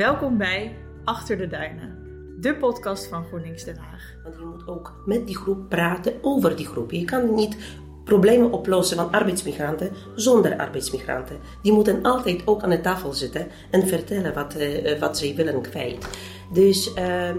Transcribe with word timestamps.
Welkom 0.00 0.38
bij 0.38 0.76
Achter 1.04 1.36
de 1.36 1.46
Duinen, 1.46 1.98
de 2.40 2.56
podcast 2.56 3.06
van 3.06 3.24
GroenLinks 3.24 3.64
Den 3.64 3.76
Haag. 3.76 4.14
Want 4.22 4.34
je 4.34 4.44
moet 4.44 4.68
ook 4.68 5.02
met 5.06 5.26
die 5.26 5.36
groep 5.36 5.68
praten 5.68 6.12
over 6.22 6.56
die 6.56 6.66
groep. 6.66 6.90
Je 6.90 7.04
kan 7.04 7.34
niet 7.34 7.56
problemen 8.04 8.52
oplossen 8.52 8.96
van 8.96 9.12
arbeidsmigranten 9.12 9.92
zonder 10.14 10.58
arbeidsmigranten. 10.58 11.38
Die 11.62 11.72
moeten 11.72 12.02
altijd 12.02 12.46
ook 12.46 12.62
aan 12.62 12.70
de 12.70 12.80
tafel 12.80 13.12
zitten 13.12 13.46
en 13.70 13.86
vertellen 13.88 14.34
wat, 14.34 14.56
uh, 14.56 14.98
wat 14.98 15.18
zij 15.18 15.34
willen 15.34 15.62
kwijt. 15.62 16.08
Dus, 16.52 16.94
uh, 16.94 17.32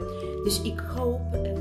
dus 0.44 0.62
ik 0.62 0.80
hoop. 0.80 1.22
Uh... 1.34 1.52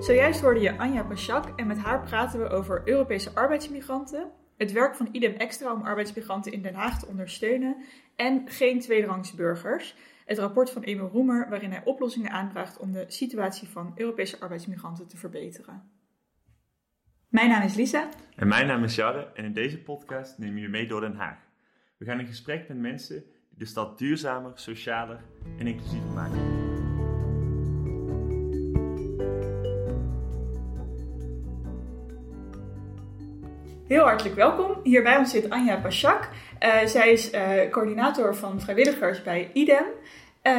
Zojuist 0.00 0.40
hoorde 0.40 0.60
je 0.60 0.78
Anja 0.78 1.02
Pachak 1.02 1.44
en 1.56 1.66
met 1.66 1.78
haar 1.78 2.02
praten 2.02 2.40
we 2.40 2.48
over 2.48 2.82
Europese 2.84 3.30
arbeidsmigranten, 3.34 4.30
het 4.60 4.72
werk 4.72 4.94
van 4.94 5.08
IDEM 5.12 5.32
Extra 5.32 5.72
om 5.72 5.82
arbeidsmigranten 5.82 6.52
in 6.52 6.62
Den 6.62 6.74
Haag 6.74 6.98
te 6.98 7.06
ondersteunen 7.06 7.76
en 8.16 8.48
geen 8.48 8.80
tweederangs 8.80 9.34
burgers. 9.34 9.96
Het 10.24 10.38
rapport 10.38 10.70
van 10.70 10.82
Emil 10.82 11.08
Roemer 11.08 11.48
waarin 11.48 11.70
hij 11.70 11.82
oplossingen 11.84 12.30
aandraagt 12.30 12.78
om 12.78 12.92
de 12.92 13.04
situatie 13.08 13.68
van 13.68 13.92
Europese 13.96 14.40
arbeidsmigranten 14.40 15.08
te 15.08 15.16
verbeteren. 15.16 15.90
Mijn 17.28 17.48
naam 17.48 17.62
is 17.62 17.74
Lisa. 17.74 18.08
En 18.36 18.48
mijn 18.48 18.66
naam 18.66 18.84
is 18.84 18.94
Jarre 18.94 19.30
en 19.34 19.44
in 19.44 19.52
deze 19.52 19.78
podcast 19.78 20.38
nemen 20.38 20.54
we 20.54 20.60
je 20.60 20.68
mee 20.68 20.86
door 20.86 21.00
Den 21.00 21.14
Haag. 21.14 21.38
We 21.96 22.04
gaan 22.04 22.20
in 22.20 22.26
gesprek 22.26 22.68
met 22.68 22.78
mensen 22.78 23.24
die 23.48 23.58
de 23.58 23.64
stad 23.64 23.98
duurzamer, 23.98 24.52
socialer 24.54 25.20
en 25.58 25.66
inclusiever 25.66 26.10
maken. 26.10 26.79
Heel 33.90 34.04
hartelijk 34.04 34.34
welkom. 34.34 34.80
Hier 34.82 35.02
bij 35.02 35.16
ons 35.16 35.30
zit 35.30 35.50
Anja 35.50 35.76
Pachak. 35.76 36.28
Uh, 36.60 36.86
zij 36.86 37.12
is 37.12 37.32
uh, 37.32 37.70
coördinator 37.70 38.36
van 38.36 38.60
vrijwilligers 38.60 39.22
bij 39.22 39.50
IDEM. 39.52 39.84
Uh, 40.42 40.54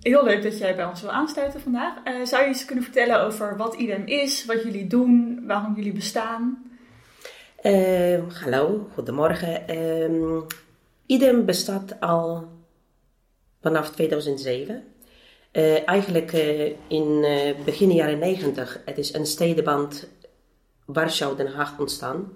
heel 0.00 0.24
leuk 0.24 0.42
dat 0.42 0.58
jij 0.58 0.76
bij 0.76 0.84
ons 0.84 1.00
wil 1.00 1.10
aansluiten 1.10 1.60
vandaag. 1.60 1.94
Uh, 2.04 2.24
zou 2.24 2.42
je 2.42 2.50
iets 2.50 2.64
kunnen 2.64 2.84
vertellen 2.84 3.20
over 3.20 3.56
wat 3.56 3.74
IDEM 3.74 4.06
is, 4.06 4.44
wat 4.44 4.62
jullie 4.62 4.86
doen, 4.86 5.42
waarom 5.46 5.74
jullie 5.74 5.92
bestaan? 5.92 6.72
Ehm, 7.60 8.22
hallo, 8.42 8.88
goedemorgen. 8.94 9.68
Ehm, 9.68 10.40
IDEM 11.06 11.44
bestaat 11.44 12.00
al 12.00 12.48
vanaf 13.60 13.90
2007. 13.90 14.84
eigenlijk 15.84 16.32
in 16.88 17.24
begin 17.64 17.92
jaren 17.92 18.18
90. 18.18 18.82
Het 18.84 18.98
is 18.98 19.14
een 19.14 19.26
stedenband 19.26 20.08
Warschau 20.92 21.36
Den 21.36 21.52
Haag 21.52 21.78
ontstaan. 21.78 22.32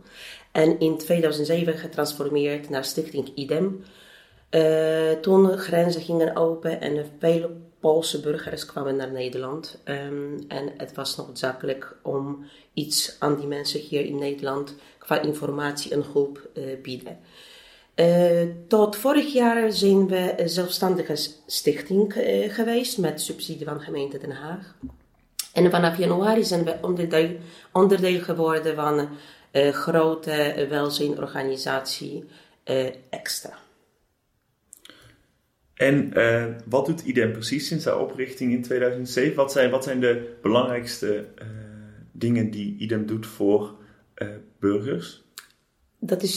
En 0.53 0.81
in 0.81 0.99
2007 0.99 1.79
getransformeerd 1.79 2.69
naar 2.71 2.85
Stichting 2.85 3.33
IDEM. 3.35 3.85
Uh, 4.51 5.11
toen 5.11 5.59
grenzen 5.59 6.03
gingen 6.03 6.37
open 6.37 6.81
en 6.81 7.07
vele 7.19 7.51
Poolse 7.81 8.21
burgers 8.21 8.67
kwamen 8.67 8.97
naar 8.97 9.13
Nederland. 9.13 9.83
Um, 9.85 10.45
en 10.49 10.73
het 10.77 10.95
was 10.95 11.17
noodzakelijk 11.17 11.97
om 12.03 12.45
iets 12.75 13.17
aan 13.19 13.37
die 13.37 13.47
mensen 13.47 13.81
hier 13.81 14.05
in 14.05 14.19
Nederland 14.19 14.75
qua 14.99 15.21
informatie 15.21 15.93
en 15.93 16.05
hulp 16.13 16.49
uh, 16.55 16.65
bieden. 16.83 17.19
Uh, 17.97 18.43
tot 18.69 18.97
vorig 18.97 19.33
jaar 19.33 19.73
zijn 19.73 20.09
we 20.09 20.35
een 20.37 20.49
zelfstandige 20.49 21.17
stichting 21.47 22.13
geweest 22.49 22.99
met 22.99 23.21
subsidie 23.21 23.67
van 23.67 23.81
gemeente 23.81 24.19
Den 24.19 24.31
Haag. 24.31 24.77
En 25.57 25.71
vanaf 25.71 25.99
januari 25.99 26.45
zijn 26.45 26.65
we 26.65 26.77
onderdeel, 26.81 27.37
onderdeel 27.73 28.21
geworden 28.21 28.75
van 28.75 28.99
een 28.99 29.09
uh, 29.53 29.73
grote 29.73 30.67
welzijnorganisatie 30.69 32.25
uh, 32.65 32.87
Extra. 33.11 33.59
En 35.75 36.11
uh, 36.19 36.45
wat 36.65 36.87
doet 36.87 37.03
IDEM 37.03 37.33
precies 37.33 37.67
sinds 37.67 37.85
haar 37.85 38.01
oprichting 38.01 38.53
in 38.53 38.63
2007? 38.63 39.37
Wat 39.37 39.53
zijn, 39.53 39.71
wat 39.71 39.85
zijn 39.85 40.01
de 40.01 40.37
belangrijkste 40.43 41.25
dingen 42.13 42.51
die 42.51 42.77
IDEM 42.79 43.07
doet 43.07 43.27
voor 43.27 43.75
burgers? 44.59 45.25
Dat 45.99 46.23
is 46.23 46.37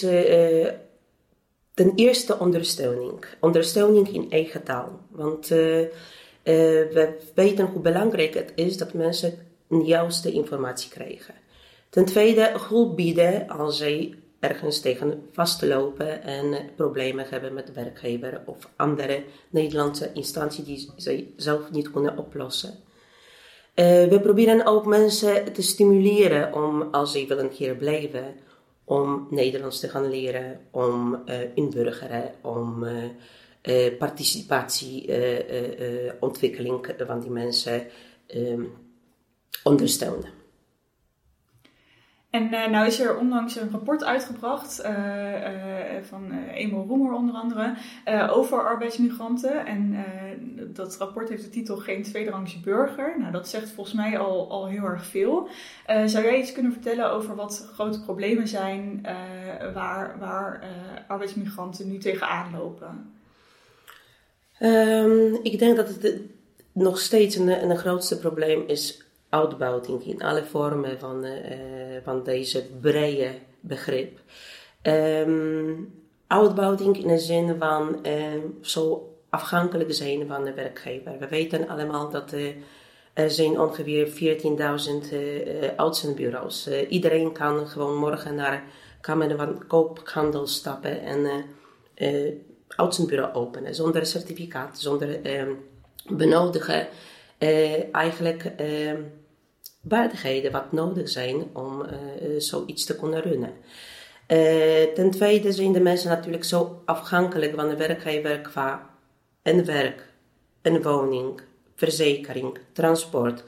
ten 1.73 1.91
eerste 1.95 2.39
ondersteuning. 2.39 3.25
Ondersteuning 3.39 4.13
in 4.13 4.31
eigen 4.31 4.63
taal. 4.63 5.01
Want 5.09 5.51
we 6.93 7.17
weten 7.35 7.65
hoe 7.65 7.81
belangrijk 7.81 8.33
het 8.33 8.51
is 8.55 8.77
dat 8.77 8.93
mensen 8.93 9.33
de 9.67 9.83
juiste 9.83 10.31
informatie 10.31 10.89
krijgen. 10.89 11.33
Ten 11.89 12.05
tweede, 12.05 12.51
hulp 12.67 12.95
bieden 12.95 13.47
als 13.47 13.77
zij 13.77 14.13
ergens 14.39 14.79
tegen 14.79 15.27
vastlopen 15.31 16.23
en 16.23 16.69
problemen 16.75 17.25
hebben 17.29 17.53
met 17.53 17.67
de 17.67 17.73
werkgever 17.73 18.41
of 18.45 18.69
andere 18.75 19.23
Nederlandse 19.49 20.11
instantie 20.13 20.63
die 20.63 20.91
zij 20.95 21.27
zelf 21.35 21.71
niet 21.71 21.91
kunnen 21.91 22.17
oplossen. 22.17 22.69
Uh, 22.69 23.85
we 24.07 24.19
proberen 24.21 24.65
ook 24.65 24.85
mensen 24.85 25.53
te 25.53 25.61
stimuleren 25.61 26.53
om, 26.53 26.81
als 26.81 27.11
zij 27.11 27.27
willen 27.27 27.49
hier 27.51 27.75
blijven, 27.75 28.35
om 28.83 29.27
Nederlands 29.29 29.79
te 29.79 29.89
gaan 29.89 30.09
leren, 30.09 30.59
om 30.71 31.21
uh, 31.25 31.35
inburgeren, 31.53 32.31
om 32.41 32.83
uh, 32.83 33.03
uh, 33.63 33.97
participatieontwikkeling 33.97 36.87
uh, 36.87 37.07
van 37.07 37.19
die 37.19 37.31
mensen 37.31 37.83
um, 38.35 38.71
ondersteunen. 39.63 40.37
En 42.29 42.43
uh, 42.43 42.67
nou 42.67 42.87
is 42.87 42.99
er 42.99 43.17
onlangs 43.17 43.55
een 43.55 43.71
rapport 43.71 44.03
uitgebracht 44.03 44.81
van 46.01 46.31
Emil 46.53 46.85
Roemer 46.87 47.13
onder 47.13 47.35
andere 47.35 47.75
over 48.29 48.63
arbeidsmigranten. 48.63 49.65
En 49.65 50.05
dat 50.73 50.97
rapport 50.97 51.29
heeft 51.29 51.43
de 51.43 51.49
titel 51.49 51.77
Geen 51.77 52.03
tweederangse 52.03 52.59
burger. 52.59 53.19
Nou, 53.19 53.31
dat 53.31 53.47
zegt 53.47 53.69
volgens 53.69 53.95
mij 53.95 54.19
al, 54.19 54.51
al 54.51 54.67
heel 54.67 54.83
erg 54.83 55.05
veel. 55.05 55.49
zou 56.05 56.25
jij 56.25 56.39
iets 56.39 56.51
kunnen 56.51 56.71
vertellen 56.71 57.11
over 57.11 57.35
wat 57.35 57.69
grote 57.73 58.03
problemen 58.03 58.47
zijn 58.47 59.01
waar, 59.73 60.19
waar 60.19 60.63
arbeidsmigranten 61.07 61.87
nu 61.87 61.97
tegenaan 61.97 62.51
lopen? 62.51 63.18
Um, 64.59 65.39
ik 65.43 65.59
denk 65.59 65.75
dat 65.75 65.87
het 65.87 66.21
nog 66.71 66.99
steeds 66.99 67.35
een, 67.35 67.69
een 67.69 67.77
grootste 67.77 68.19
probleem 68.19 68.63
is 68.67 69.03
uitbuiting 69.29 70.05
in 70.05 70.21
alle 70.21 70.45
vormen 70.45 70.99
van, 70.99 71.25
uh, 71.25 71.33
van 72.03 72.23
deze 72.23 72.65
brede 72.81 73.29
begrip. 73.59 74.19
Um, 74.83 75.93
uitbuiting 76.27 76.97
in 76.97 77.07
de 77.07 77.17
zin 77.17 77.55
van 77.59 78.05
zo 78.61 79.13
afhankelijk 79.29 79.93
zijn 79.93 80.27
van 80.27 80.43
de 80.43 80.53
werkgever. 80.53 81.19
We 81.19 81.27
weten 81.27 81.67
allemaal 81.67 82.09
dat 82.09 82.33
er 83.13 83.31
zijn 83.31 83.59
ongeveer 83.59 84.07
14.000 84.07 85.13
uh, 85.13 85.67
uitzendbureaus. 85.75 86.69
Iedereen 86.89 87.31
kan 87.31 87.67
gewoon 87.67 87.97
morgen 87.97 88.35
naar 88.35 88.63
Kamer 89.01 89.35
van 89.37 89.67
Koophandel 89.67 90.47
stappen 90.47 91.01
en 91.01 91.45
uitzendbureau 92.75 93.33
openen 93.33 93.75
zonder 93.75 94.05
certificaat, 94.05 94.79
zonder 94.79 95.25
uh, 95.25 95.53
benodigde 96.07 96.87
uh, 97.39 97.95
eigenlijk 97.95 98.51
uh, 98.61 98.93
vaardigheden 99.87 100.51
wat 100.51 100.71
nodig 100.71 101.09
zijn 101.09 101.49
om 101.53 101.81
uh, 101.81 101.89
zoiets 102.39 102.85
te 102.85 102.95
kunnen 102.95 103.21
runnen. 103.21 103.53
ten 104.95 105.11
tweede 105.11 105.51
zijn 105.51 105.71
de 105.71 105.79
mensen 105.79 106.09
natuurlijk 106.09 106.43
zo 106.43 106.81
afhankelijk 106.85 107.55
van 107.55 107.69
de 107.69 107.75
werkgever 107.75 108.39
qua 108.39 108.89
een 109.43 109.65
werk, 109.65 110.09
een 110.61 110.81
woning, 110.81 111.41
verzekering, 111.75 112.57
transport. 112.73 113.43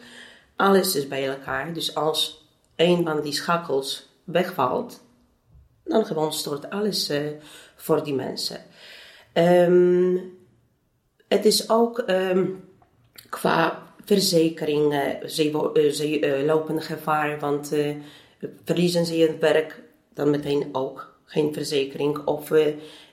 Alles 0.56 0.96
is 0.96 1.08
bij 1.08 1.28
elkaar. 1.28 1.74
Dus 1.74 1.96
als 1.96 2.48
een 2.76 3.03
van 3.03 3.22
die 3.22 3.34
schakels 3.34 4.09
wegvalt, 4.24 5.02
dan 5.84 6.06
gewoon 6.06 6.34
stort 6.34 6.70
alles 6.70 7.12
voor 7.76 8.03
die 8.03 8.14
mensen. 8.14 8.66
Um, 9.34 10.40
het 11.28 11.46
is 11.46 11.70
ook 11.70 12.04
um, 12.08 12.64
qua 13.30 13.84
verzekeringen, 14.06 15.30
ze, 15.30 15.72
uh, 15.74 15.92
ze 15.92 16.20
uh, 16.20 16.46
lopen 16.46 16.82
gevaar, 16.82 17.40
want 17.40 17.74
uh, 17.74 17.96
verliezen 18.66 19.06
ze 19.06 19.16
het 19.16 19.40
werk, 19.40 19.84
dan 20.14 20.30
meteen 20.30 20.70
ook 20.72 21.20
geen 21.26 21.54
verzekering. 21.54 22.26
Of 22.26 22.52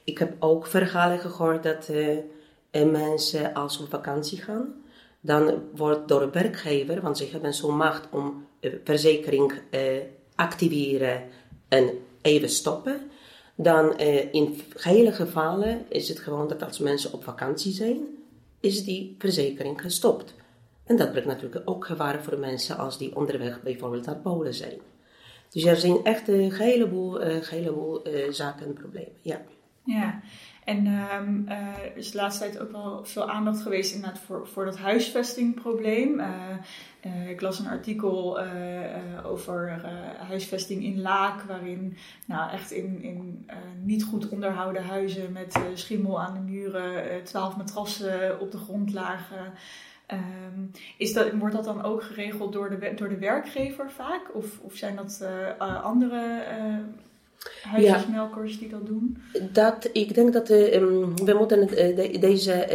ik 0.05 0.19
heb 0.19 0.33
ook 0.39 0.67
verhalen 0.67 1.19
gehoord 1.19 1.63
dat 1.63 1.91
mensen 2.73 3.55
als 3.55 3.77
ze 3.77 3.83
op 3.83 3.89
vakantie 3.89 4.43
gaan, 4.43 4.75
dan 5.21 5.63
wordt 5.75 6.09
door 6.09 6.21
de 6.21 6.31
werkgever, 6.31 7.01
want 7.01 7.19
ze 7.19 7.29
hebben 7.31 7.55
zo'n 7.55 7.77
macht 7.77 8.09
om 8.11 8.47
verzekering 8.85 9.53
activeren 10.35 11.23
en 11.69 11.91
even 12.23 12.49
stoppen 12.49 13.11
dan 13.61 14.01
uh, 14.01 14.35
in 14.35 14.61
gehele 14.75 15.13
gevallen 15.13 15.87
is 15.89 16.09
het 16.09 16.19
gewoon 16.19 16.49
dat 16.49 16.63
als 16.63 16.79
mensen 16.79 17.13
op 17.13 17.25
vakantie 17.25 17.73
zijn, 17.73 17.99
is 18.61 18.85
die 18.85 19.15
verzekering 19.19 19.81
gestopt. 19.81 20.35
En 20.85 20.97
dat 20.97 21.11
brengt 21.11 21.29
natuurlijk 21.29 21.63
ook 21.65 21.87
gevaren 21.87 22.23
voor 22.23 22.39
mensen 22.39 22.77
als 22.77 22.99
die 22.99 23.17
onderweg 23.17 23.63
bijvoorbeeld 23.63 24.07
naar 24.07 24.17
Polen 24.17 24.55
zijn. 24.55 24.79
Dus 25.51 25.65
er 25.65 25.77
zijn 25.77 26.05
echt 26.05 26.29
een 26.29 26.53
heleboel, 26.53 27.21
heleboel 27.21 28.09
uh, 28.09 28.31
zaken 28.31 28.67
en 28.67 28.73
problemen. 28.73 29.13
Ja. 29.23 29.41
Ja, 29.89 30.21
en 30.65 30.87
um, 30.87 31.45
uh, 31.49 31.79
er 31.79 31.97
is 31.97 32.11
de 32.11 32.17
laatste 32.17 32.45
tijd 32.45 32.59
ook 32.59 32.73
wel 32.73 33.05
veel 33.05 33.31
aandacht 33.31 33.61
geweest 33.61 33.95
inderdaad 33.95 34.19
voor, 34.19 34.49
voor 34.49 34.65
dat 34.65 34.79
huisvestingprobleem. 34.79 36.21
Uh, 36.21 36.29
uh, 37.07 37.31
ik 37.31 37.41
las 37.41 37.59
een 37.59 37.67
artikel 37.67 38.41
over 39.25 39.83
huisvesting 40.29 40.83
in 40.83 41.01
Laak, 41.01 41.43
waarin 41.43 41.97
nou, 42.27 42.51
echt 42.51 42.71
in, 42.71 43.03
in 43.03 43.49
niet 43.83 44.05
goed 44.05 44.29
onderhouden 44.29 44.85
huizen 44.85 45.33
met 45.33 45.59
schimmel 45.75 46.21
aan 46.21 46.35
de 46.35 46.53
muren, 46.53 47.25
twaalf 47.25 47.57
matrassen 47.57 48.41
op 48.41 48.53
de 48.53 48.59
grond 48.59 48.93
lagen. 48.93 49.53
Um, 50.13 50.71
is 50.99 51.13
dat, 51.13 51.33
wordt 51.33 51.55
dat 51.55 51.65
dan 51.65 51.83
ook 51.83 52.03
geregeld 52.03 52.53
door 52.53 52.71
de, 52.71 52.95
door 52.95 53.09
de 53.09 53.19
werkgever 53.19 53.91
vaak? 53.91 54.35
Of, 54.35 54.59
of 54.61 54.75
zijn 54.75 54.97
dat 54.97 55.25
andere 55.83 56.45
huisjesmelkers 57.63 58.59
die 58.59 58.69
dat 58.69 58.87
doen? 58.87 59.23
Dat, 59.53 59.89
ik 59.93 60.15
denk 60.15 60.33
dat 60.33 60.51
uh, 60.51 60.59
we 61.25 61.35
moeten 61.39 61.63
uh, 61.63 61.97
de, 61.97 62.19
deze 62.19 62.67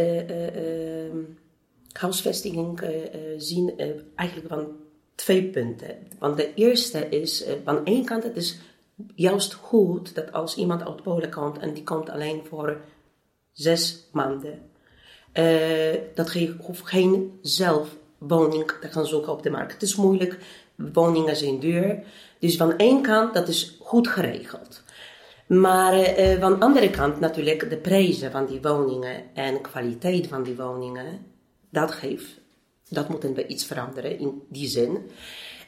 uh, 2.82 3.34
zien 3.36 3.72
eigenlijk 4.14 4.48
van 4.48 4.66
twee 5.14 5.44
punten. 5.44 5.96
Want 6.18 6.36
de 6.36 6.54
eerste 6.54 7.08
is, 7.08 7.44
van 7.64 7.84
één 7.84 8.04
kant, 8.04 8.22
het 8.22 8.36
is 8.36 8.58
juist 9.14 9.52
goed 9.54 10.14
dat 10.14 10.32
als 10.32 10.56
iemand 10.56 10.86
uit 10.86 11.02
Polen 11.02 11.30
komt 11.30 11.58
en 11.58 11.74
die 11.74 11.82
komt 11.82 12.10
alleen 12.10 12.40
voor 12.48 12.80
zes 13.52 14.08
maanden, 14.12 14.58
dat 16.14 16.32
je 16.32 16.56
hoeft 16.60 16.86
geen 16.86 17.38
zelfwoning 17.42 18.72
te 18.80 18.88
gaan 18.88 19.06
zoeken 19.06 19.32
op 19.32 19.42
de 19.42 19.50
markt. 19.50 19.72
Het 19.72 19.82
is 19.82 19.96
moeilijk, 19.96 20.38
woningen 20.74 21.36
zijn 21.36 21.58
duur. 21.58 22.04
Dus 22.44 22.56
van 22.56 22.76
één 22.76 23.02
kant, 23.02 23.34
dat 23.34 23.48
is 23.48 23.76
goed 23.80 24.08
geregeld. 24.08 24.82
Maar 25.46 25.94
uh, 25.94 26.40
van 26.40 26.52
de 26.52 26.60
andere 26.60 26.90
kant 26.90 27.20
natuurlijk 27.20 27.70
de 27.70 27.76
prijzen 27.76 28.30
van 28.30 28.46
die 28.46 28.60
woningen 28.62 29.22
en 29.34 29.60
kwaliteit 29.60 30.26
van 30.26 30.42
die 30.42 30.56
woningen, 30.56 31.26
dat 31.70 31.92
geeft, 31.92 32.40
dat 32.88 33.08
moeten 33.08 33.34
we 33.34 33.46
iets 33.46 33.64
veranderen 33.64 34.18
in 34.18 34.42
die 34.48 34.68
zin. 34.68 35.10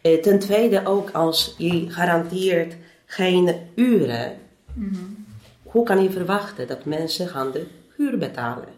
Uh, 0.02 0.22
ten 0.22 0.38
tweede 0.38 0.86
ook 0.86 1.10
als 1.10 1.54
je 1.58 1.90
garandeert 1.90 2.76
geen 3.06 3.54
uren, 3.74 4.38
mm 4.74 5.24
hoe 5.62 5.84
kan 5.84 6.02
je 6.02 6.10
verwachten 6.10 6.66
dat 6.66 6.84
mensen 6.84 7.28
gaan 7.28 7.50
de 7.50 7.66
huur 7.96 8.18
betalen? 8.18 8.68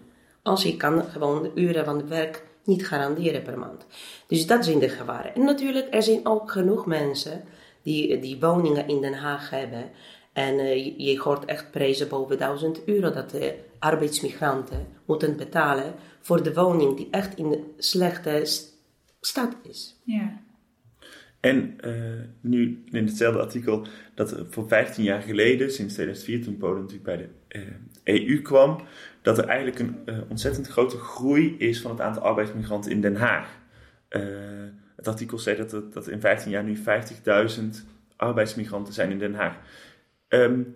Als 0.43 0.63
je 0.63 0.77
kan 0.77 1.05
gewoon 1.05 1.43
de 1.43 1.51
uren 1.55 1.85
van 1.85 1.97
het 1.97 2.09
werk 2.09 2.43
niet 2.65 2.87
garanderen 2.87 3.43
per 3.43 3.59
maand. 3.59 3.87
Dus 4.27 4.47
dat 4.47 4.65
zijn 4.65 4.79
de 4.79 4.89
gevaren. 4.89 5.35
En 5.35 5.45
natuurlijk, 5.45 5.95
er 5.95 6.03
zijn 6.03 6.27
ook 6.27 6.51
genoeg 6.51 6.87
mensen 6.87 7.43
die, 7.83 8.19
die 8.19 8.41
woningen 8.41 8.89
in 8.89 9.01
Den 9.01 9.15
Haag 9.15 9.51
hebben. 9.51 9.91
En 10.33 10.55
uh, 10.55 10.99
je 10.99 11.21
hoort 11.21 11.45
echt 11.45 11.71
prijzen 11.71 12.09
boven 12.09 12.39
1000 12.39 12.85
euro 12.85 13.11
dat 13.11 13.31
de 13.31 13.55
arbeidsmigranten 13.79 14.87
moeten 15.05 15.37
betalen 15.37 15.95
voor 16.21 16.43
de 16.43 16.55
woning 16.55 16.97
die 16.97 17.09
echt 17.11 17.37
in 17.37 17.65
slechte 17.77 18.47
staat 19.21 19.57
is. 19.63 20.01
Ja. 20.05 20.41
En 21.41 21.77
uh, 21.85 21.93
nu 22.41 22.83
in 22.91 23.07
hetzelfde 23.07 23.41
artikel 23.41 23.87
dat 24.15 24.45
voor 24.49 24.69
15 24.69 25.05
jaar 25.05 25.23
geleden, 25.23 25.73
sinds 25.73 25.95
2004 25.95 26.45
toen 26.45 26.57
Polen 26.57 26.81
natuurlijk 26.81 27.05
bij 27.05 27.17
de 27.17 27.29
uh, 28.05 28.27
EU 28.27 28.43
kwam, 28.43 28.81
dat 29.23 29.39
er 29.39 29.45
eigenlijk 29.45 29.79
een 29.79 29.97
uh, 30.07 30.19
ontzettend 30.29 30.67
grote 30.67 30.97
groei 30.97 31.57
is 31.59 31.81
van 31.81 31.91
het 31.91 32.01
aantal 32.01 32.23
arbeidsmigranten 32.23 32.91
in 32.91 33.01
Den 33.01 33.17
Haag. 33.17 33.59
Het 34.99 35.09
artikel 35.09 35.39
zei 35.39 35.57
dat, 35.57 35.93
dat 35.93 36.09
in 36.09 36.21
15 36.21 36.51
jaar 36.51 36.65
nu 36.65 36.77
50.000 36.77 36.83
arbeidsmigranten 38.17 38.95
zijn 38.95 39.11
in 39.11 39.19
Den 39.19 39.35
Haag. 39.35 39.59
Um, 40.29 40.75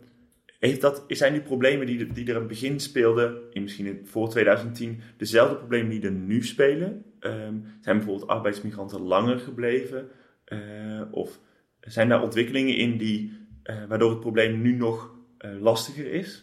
heeft 0.59 0.81
dat, 0.81 1.05
zijn 1.09 1.33
die 1.33 1.43
problemen 1.43 1.87
die, 1.87 2.13
die 2.13 2.25
er 2.25 2.31
in 2.31 2.37
het 2.37 2.47
begin 2.47 2.81
speelden, 2.81 3.39
in 3.51 3.63
misschien 3.63 4.01
voor 4.05 4.29
2010, 4.29 5.01
dezelfde 5.17 5.57
problemen 5.57 5.91
die 5.91 6.03
er 6.03 6.13
nu 6.13 6.43
spelen? 6.43 7.05
Um, 7.21 7.65
zijn 7.81 7.97
bijvoorbeeld 7.97 8.31
arbeidsmigranten 8.31 9.01
langer 9.01 9.39
gebleven? 9.39 10.09
Uh, 10.47 11.03
of 11.11 11.41
zijn 11.81 12.09
daar 12.09 12.23
ontwikkelingen 12.23 12.77
in 12.77 12.99
die, 12.99 13.33
uh, 13.65 13.85
waardoor 13.89 14.11
het 14.11 14.21
probleem 14.21 14.61
nu 14.61 14.77
nog 14.77 15.15
uh, 15.39 15.61
lastiger 15.61 16.13
is? 16.13 16.43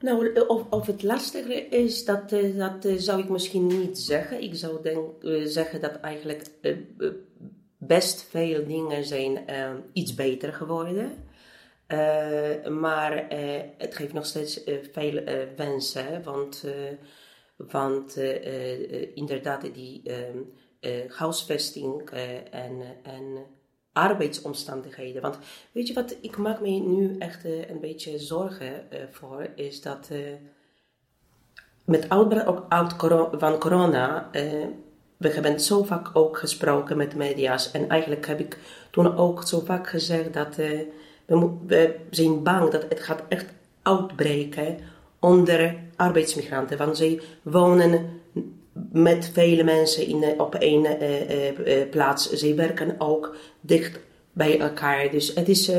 Nou, 0.00 0.40
of, 0.46 0.70
of 0.70 0.86
het 0.86 1.02
lastiger 1.02 1.72
is, 1.72 2.04
dat, 2.04 2.30
dat 2.56 2.86
zou 2.96 3.20
ik 3.20 3.28
misschien 3.28 3.66
niet 3.66 3.98
zeggen. 3.98 4.42
Ik 4.42 4.54
zou 4.54 4.82
denk, 4.82 5.08
zeggen 5.48 5.80
dat 5.80 6.00
eigenlijk 6.00 6.42
best 7.78 8.22
veel 8.22 8.66
dingen 8.66 9.04
zijn 9.04 9.44
iets 9.92 10.14
beter 10.14 10.52
geworden. 10.52 11.12
Maar 12.80 13.26
het 13.78 13.94
geeft 13.94 14.12
nog 14.12 14.26
steeds 14.26 14.60
veel 14.92 15.22
wensen, 15.56 16.22
want, 16.22 16.64
want 17.56 18.16
inderdaad 19.14 19.74
die 19.74 20.02
huisvesting 21.08 22.10
en, 22.50 22.82
en 23.02 23.46
arbeidsomstandigheden. 23.92 25.22
Want 25.22 25.38
weet 25.72 25.86
je 25.86 25.94
wat, 25.94 26.16
ik 26.20 26.36
maak 26.36 26.60
me 26.60 26.68
nu 26.68 27.18
echt 27.18 27.44
een 27.44 27.80
beetje 27.80 28.18
zorgen 28.18 28.72
voor, 29.10 29.48
is 29.54 29.82
dat 29.82 30.10
met 31.84 32.08
uitbraak 32.08 33.38
van 33.38 33.58
corona, 33.58 34.30
we 35.16 35.28
hebben 35.28 35.60
zo 35.60 35.82
vaak 35.82 36.08
ook 36.12 36.38
gesproken 36.38 36.96
met 36.96 37.14
media's 37.14 37.70
en 37.70 37.88
eigenlijk 37.88 38.26
heb 38.26 38.40
ik 38.40 38.58
toen 38.90 39.16
ook 39.16 39.42
zo 39.42 39.60
vaak 39.60 39.88
gezegd 39.88 40.32
dat 40.32 40.56
we, 40.56 40.86
we 41.66 41.96
zijn 42.10 42.42
bang 42.42 42.70
dat 42.70 42.86
het 42.88 43.00
gaat 43.00 43.22
echt 43.28 43.46
uitbreken 43.82 44.78
onder 45.18 45.74
arbeidsmigranten. 45.96 46.78
Want 46.78 46.96
zij 46.96 47.20
wonen 47.42 48.19
met 48.92 49.30
vele 49.32 49.64
mensen 49.64 50.06
in, 50.06 50.40
op 50.40 50.54
één 50.54 50.86
uh, 51.02 51.90
plaats. 51.90 52.32
Zij 52.32 52.56
werken 52.56 52.94
ook 52.98 53.36
dicht 53.60 53.98
bij 54.32 54.60
elkaar. 54.60 55.10
Dus 55.10 55.34
het, 55.34 55.48
is, 55.48 55.70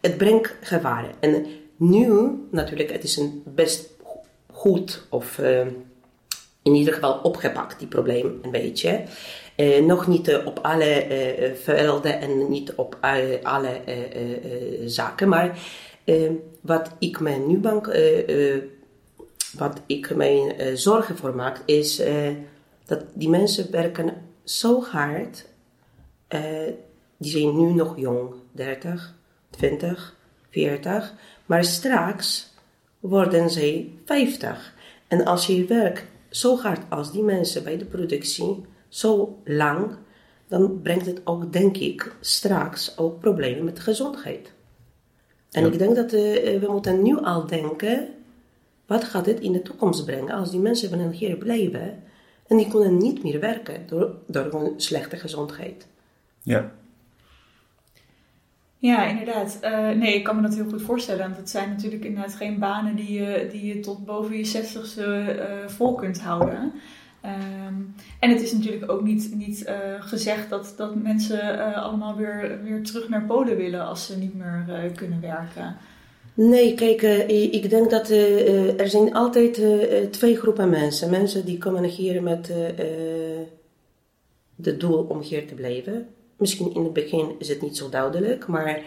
het 0.00 0.16
brengt 0.16 0.54
gevaren. 0.60 1.10
En 1.20 1.46
nu, 1.76 2.30
natuurlijk, 2.50 2.92
het 2.92 3.04
is 3.04 3.16
een 3.16 3.42
best 3.44 3.90
goed 4.52 5.06
of 5.10 5.38
in 6.62 6.74
ieder 6.74 6.94
geval 6.94 7.18
opgepakt, 7.22 7.78
die 7.78 7.88
probleem 7.88 8.38
een 8.42 8.50
beetje. 8.50 9.02
Nog 9.82 10.06
niet 10.06 10.42
op 10.44 10.58
alle 10.62 11.06
velden 11.62 12.20
en 12.20 12.48
niet 12.48 12.74
op 12.74 12.98
alle 13.42 13.80
zaken. 14.84 15.28
Maar 15.28 15.58
wat 16.60 16.90
ik 16.98 17.20
me 17.20 17.30
nu 17.30 17.58
bang, 17.58 17.86
wat 19.52 19.80
ik 19.86 20.14
mij 20.14 20.70
zorgen 20.76 21.16
voor 21.16 21.34
maak, 21.34 21.62
is 21.64 22.02
dat 22.84 23.04
die 23.14 23.28
mensen 23.28 23.70
werken 23.70 24.14
zo 24.44 24.82
hard. 24.82 25.46
die 27.16 27.30
zijn 27.30 27.56
nu 27.56 27.72
nog 27.72 27.98
jong, 27.98 28.34
30, 28.52 29.14
20, 29.50 30.16
40. 30.50 31.14
Maar 31.46 31.64
straks 31.64 32.54
worden 33.00 33.50
zij 33.50 33.92
50. 34.04 34.74
En 35.08 35.24
als 35.24 35.46
je 35.46 35.64
werkt 35.64 36.04
zo 36.30 36.56
hard 36.58 36.80
als 36.88 37.12
die 37.12 37.22
mensen 37.22 37.64
bij 37.64 37.78
de 37.78 37.84
productie, 37.84 38.64
zo 38.88 39.38
lang, 39.44 39.96
dan 40.48 40.80
brengt 40.82 41.06
het 41.06 41.20
ook, 41.24 41.52
denk 41.52 41.76
ik, 41.76 42.16
straks 42.20 42.98
ook 42.98 43.20
problemen 43.20 43.64
met 43.64 43.76
de 43.76 43.82
gezondheid. 43.82 44.52
En 45.50 45.66
ik 45.66 45.78
denk 45.78 45.96
dat 45.96 46.10
we 46.10 46.66
moeten 46.68 47.02
nu 47.02 47.16
al 47.16 47.46
denken, 47.46 48.08
wat 48.86 49.04
gaat 49.04 49.24
dit 49.24 49.40
in 49.40 49.52
de 49.52 49.62
toekomst 49.62 50.04
brengen 50.04 50.34
als 50.34 50.50
die 50.50 50.60
mensen 50.60 50.90
van 50.90 51.10
hier 51.10 51.36
blijven 51.36 52.02
en 52.46 52.56
die 52.56 52.68
kunnen 52.68 52.96
niet 52.96 53.22
meer 53.22 53.40
werken 53.40 53.86
door, 53.86 54.14
door 54.26 54.44
gewoon 54.44 54.72
slechte 54.76 55.16
gezondheid. 55.16 55.86
Ja. 56.42 56.70
Ja, 58.78 59.04
inderdaad. 59.04 59.58
Uh, 59.62 59.90
nee, 59.90 60.14
ik 60.14 60.24
kan 60.24 60.36
me 60.36 60.42
dat 60.42 60.54
heel 60.54 60.68
goed 60.68 60.82
voorstellen. 60.82 61.22
Want 61.22 61.36
het 61.36 61.50
zijn 61.50 61.68
natuurlijk 61.68 62.04
inderdaad 62.04 62.34
geen 62.34 62.58
banen 62.58 62.96
die 62.96 63.12
je, 63.12 63.48
die 63.50 63.66
je 63.66 63.80
tot 63.80 64.04
boven 64.04 64.36
je 64.36 64.44
zestigste 64.44 65.36
uh, 65.38 65.68
vol 65.68 65.94
kunt 65.94 66.20
houden. 66.20 66.72
Um, 67.24 67.94
en 68.20 68.30
het 68.30 68.42
is 68.42 68.52
natuurlijk 68.52 68.90
ook 68.90 69.02
niet, 69.02 69.34
niet 69.34 69.66
uh, 69.68 69.74
gezegd 69.98 70.50
dat, 70.50 70.74
dat 70.76 70.94
mensen 70.94 71.58
uh, 71.58 71.82
allemaal 71.82 72.16
weer, 72.16 72.58
weer 72.62 72.82
terug 72.82 73.08
naar 73.08 73.22
Polen 73.22 73.56
willen 73.56 73.86
als 73.86 74.06
ze 74.06 74.18
niet 74.18 74.34
meer 74.34 74.64
uh, 74.68 74.94
kunnen 74.94 75.20
werken. 75.20 75.76
Nee, 76.38 76.74
kijk, 76.74 77.02
ik 77.28 77.70
denk 77.70 77.90
dat 77.90 78.10
er 78.78 78.88
zijn 78.88 79.14
altijd 79.14 79.62
twee 80.10 80.36
groepen 80.36 80.68
mensen. 80.68 81.10
Mensen 81.10 81.44
die 81.44 81.58
komen 81.58 81.84
hier 81.84 82.22
met 82.22 82.52
het 84.62 84.80
doel 84.80 85.06
om 85.08 85.20
hier 85.20 85.46
te 85.46 85.54
blijven. 85.54 86.08
Misschien 86.36 86.74
in 86.74 86.84
het 86.84 86.92
begin 86.92 87.34
is 87.38 87.48
het 87.48 87.62
niet 87.62 87.76
zo 87.76 87.88
duidelijk, 87.88 88.46
maar 88.46 88.82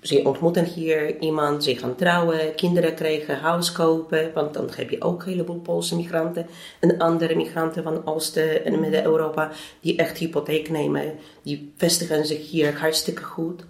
ze 0.00 0.24
ontmoeten 0.24 0.64
hier 0.64 1.20
iemand, 1.20 1.64
ze 1.64 1.76
gaan 1.76 1.94
trouwen, 1.94 2.54
kinderen 2.54 2.94
krijgen, 2.94 3.38
huis 3.38 3.72
kopen, 3.72 4.30
want 4.34 4.54
dan 4.54 4.70
heb 4.76 4.90
je 4.90 5.02
ook 5.02 5.22
een 5.22 5.28
heleboel 5.28 5.60
Poolse 5.60 5.96
migranten 5.96 6.46
en 6.80 6.98
andere 6.98 7.36
migranten 7.36 7.82
van 7.82 8.06
Oosten 8.06 8.64
en 8.64 8.80
Midden-Europa 8.80 9.50
die 9.80 9.96
echt 9.96 10.18
hypotheek 10.18 10.70
nemen, 10.70 11.14
die 11.42 11.72
vestigen 11.76 12.26
zich 12.26 12.50
hier 12.50 12.78
hartstikke 12.78 13.22
goed. 13.22 13.64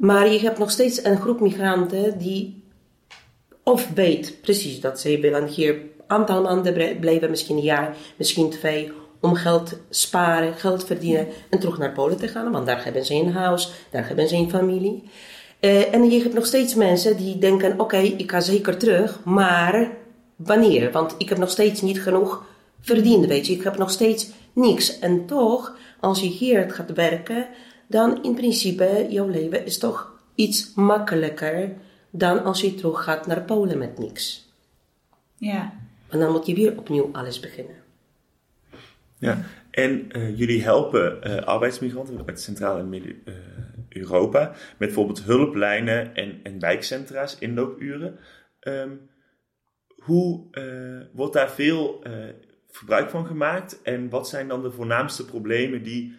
Maar 0.00 0.32
je 0.32 0.38
hebt 0.38 0.58
nog 0.58 0.70
steeds 0.70 1.04
een 1.04 1.20
groep 1.20 1.40
migranten 1.40 2.18
die 2.18 2.62
of 3.62 3.88
weet 3.94 4.40
precies 4.40 4.80
dat 4.80 5.00
ze 5.00 5.18
willen 5.20 5.46
hier 5.46 5.74
een 5.74 5.90
aantal 6.06 6.42
maanden 6.42 6.98
blijven, 7.00 7.30
misschien 7.30 7.56
een 7.56 7.62
jaar, 7.62 7.96
misschien 8.16 8.50
twee, 8.50 8.92
om 9.20 9.34
geld 9.34 9.78
sparen, 9.90 10.54
geld 10.54 10.84
verdienen 10.84 11.26
en 11.50 11.58
terug 11.58 11.78
naar 11.78 11.92
Polen 11.92 12.16
te 12.16 12.28
gaan, 12.28 12.50
want 12.50 12.66
daar 12.66 12.84
hebben 12.84 13.04
ze 13.04 13.14
een 13.14 13.32
huis, 13.32 13.72
daar 13.90 14.06
hebben 14.06 14.28
ze 14.28 14.36
een 14.36 14.50
familie. 14.50 15.02
Uh, 15.60 15.94
en 15.94 16.10
je 16.10 16.22
hebt 16.22 16.34
nog 16.34 16.46
steeds 16.46 16.74
mensen 16.74 17.16
die 17.16 17.38
denken: 17.38 17.80
oké, 17.80 17.98
ik 17.98 18.30
ga 18.30 18.40
zeker 18.40 18.76
terug, 18.76 19.24
maar 19.24 19.90
wanneer? 20.36 20.92
Want 20.92 21.14
ik 21.18 21.28
heb 21.28 21.38
nog 21.38 21.50
steeds 21.50 21.80
niet 21.80 22.02
genoeg 22.02 22.44
verdiend, 22.80 23.26
weet 23.26 23.46
je, 23.46 23.52
ik 23.52 23.62
heb 23.62 23.78
nog 23.78 23.90
steeds 23.90 24.30
niks. 24.52 24.98
En 24.98 25.26
toch, 25.26 25.76
als 26.00 26.20
je 26.20 26.28
hier 26.28 26.70
gaat 26.70 26.92
werken, 26.92 27.46
dan 27.90 28.22
in 28.22 28.34
principe, 28.34 29.06
jouw 29.08 29.28
leven 29.28 29.64
is 29.64 29.78
toch 29.78 30.20
iets 30.34 30.74
makkelijker 30.74 31.72
dan 32.10 32.44
als 32.44 32.60
je 32.60 32.74
terug 32.74 33.04
gaat 33.04 33.26
naar 33.26 33.42
Polen 33.42 33.78
met 33.78 33.98
niks. 33.98 34.48
Ja. 35.36 35.72
En 36.08 36.18
dan 36.18 36.32
moet 36.32 36.46
je 36.46 36.54
weer 36.54 36.78
opnieuw 36.78 37.08
alles 37.12 37.40
beginnen. 37.40 37.74
Ja, 39.18 39.42
en 39.70 40.08
uh, 40.16 40.38
jullie 40.38 40.62
helpen 40.62 41.20
uh, 41.26 41.36
arbeidsmigranten 41.36 42.22
uit 42.26 42.40
Centraal- 42.40 42.78
en 42.78 42.88
Midden-Europa 42.88 44.48
met 44.48 44.76
bijvoorbeeld 44.78 45.22
hulplijnen 45.22 46.14
en, 46.14 46.40
en 46.42 46.58
wijkcentra's, 46.58 47.38
inloopuren. 47.38 48.18
Um, 48.60 49.08
hoe 49.96 50.44
uh, 50.52 51.06
wordt 51.12 51.32
daar 51.32 51.50
veel 51.50 52.02
gebruik 52.70 53.10
van 53.10 53.26
gemaakt 53.26 53.82
en 53.82 54.08
wat 54.08 54.28
zijn 54.28 54.48
dan 54.48 54.62
de 54.62 54.70
voornaamste 54.70 55.24
problemen 55.24 55.82
die, 55.82 56.16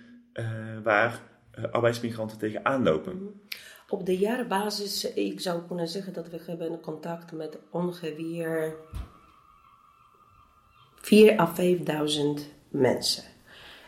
waar 0.84 1.30
arbeidsmigranten 1.72 2.38
tegenaan 2.38 2.84
lopen? 2.84 3.41
Op 3.91 4.05
de 4.05 4.17
jaarbasis, 4.17 5.13
ik 5.13 5.39
zou 5.39 5.62
kunnen 5.67 5.88
zeggen 5.88 6.13
dat 6.13 6.29
we 6.29 6.39
hebben 6.46 6.79
contact 6.79 7.31
met 7.31 7.58
ongeveer 7.70 8.75
4 11.01 11.39
à 11.39 11.48
5000 11.48 12.48
mensen. 12.70 13.24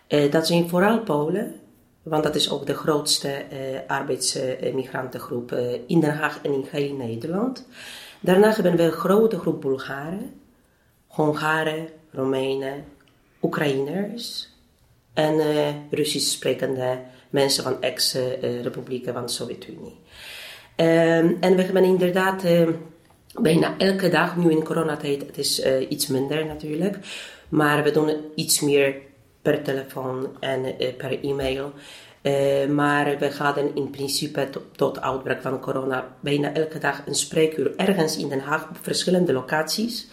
Uh, 0.10 0.32
dat 0.32 0.48
zijn 0.48 0.70
vooral 0.70 1.00
Polen, 1.00 1.56
want 2.02 2.24
dat 2.24 2.36
is 2.36 2.52
ook 2.52 2.66
de 2.66 2.74
grootste 2.74 3.46
uh, 3.52 3.80
arbeidsmigrantengroep 3.88 5.52
uh, 5.52 5.74
in 5.88 6.00
Den 6.00 6.18
Haag 6.18 6.40
en 6.42 6.54
in 6.54 6.66
heel 6.70 6.96
Nederland. 6.96 7.68
Daarna 8.20 8.54
hebben 8.54 8.76
we 8.76 8.84
een 8.84 8.92
grote 8.92 9.40
groep 9.40 9.62
Bulgaren, 9.62 10.42
Hongaren, 11.08 11.88
Romeinen, 12.12 12.86
Oekraïners 13.42 14.50
en 15.14 15.36
Russisch 15.90 16.32
sprekende 16.32 17.00
mensen 17.34 17.64
van 17.64 17.82
ex-republieken 17.82 19.14
van 19.14 19.26
de 19.26 19.32
Sovjet-Unie. 19.32 20.00
Um, 20.76 21.38
en 21.40 21.56
we 21.56 21.62
hebben 21.62 21.84
inderdaad 21.84 22.44
bijna 23.42 23.78
elke 23.78 24.10
dag, 24.10 24.36
nu 24.38 24.52
in 24.52 24.64
coronatijd, 24.64 25.26
het 25.26 25.38
is 25.38 25.66
iets 25.90 26.08
minder 26.08 26.46
natuurlijk, 26.46 26.98
maar 27.50 27.84
we 27.84 27.92
doen 27.92 28.16
iets 28.36 28.60
meer 28.60 28.96
per 29.42 29.64
telefoon 29.64 30.30
en 30.40 30.66
uh, 30.66 30.96
per 30.98 31.24
e-mail. 31.24 31.72
Uh, 32.22 32.66
maar 32.66 33.18
we 33.20 33.32
gaan 33.32 33.76
in 33.76 33.90
principe 33.90 34.50
tot, 34.76 35.02
uitbraak 35.02 35.42
van 35.42 35.60
corona 35.60 36.16
bijna 36.20 36.54
elke 36.54 36.80
dag 36.80 37.02
een 37.06 37.16
spreekuur 37.16 37.76
ergens 37.76 38.18
in 38.18 38.30
Den 38.30 38.40
Haag 38.40 38.70
op 38.70 38.78
verschillende 38.82 39.34
locaties. 39.34 40.08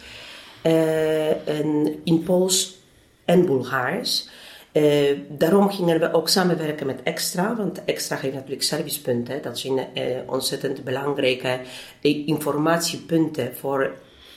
Uh, 0.63 1.49
in 2.05 2.23
Pools 2.25 2.79
en 3.25 3.47
Bulgaars. 3.47 4.29
Uh, 4.73 5.19
daarom 5.29 5.71
gingen 5.71 6.01
we 6.01 6.13
ook 6.13 6.29
samenwerken 6.29 6.87
met 6.87 7.03
Extra, 7.03 7.57
want 7.57 7.85
Extra 7.85 8.17
heeft 8.17 8.35
natuurlijk 8.35 8.63
servicepunten. 8.63 9.43
Dat 9.43 9.59
zijn 9.59 9.79
uh, 9.79 10.03
ontzettend 10.27 10.85
belangrijke 10.85 11.61
informatiepunten 12.01 13.57
voor 13.57 13.93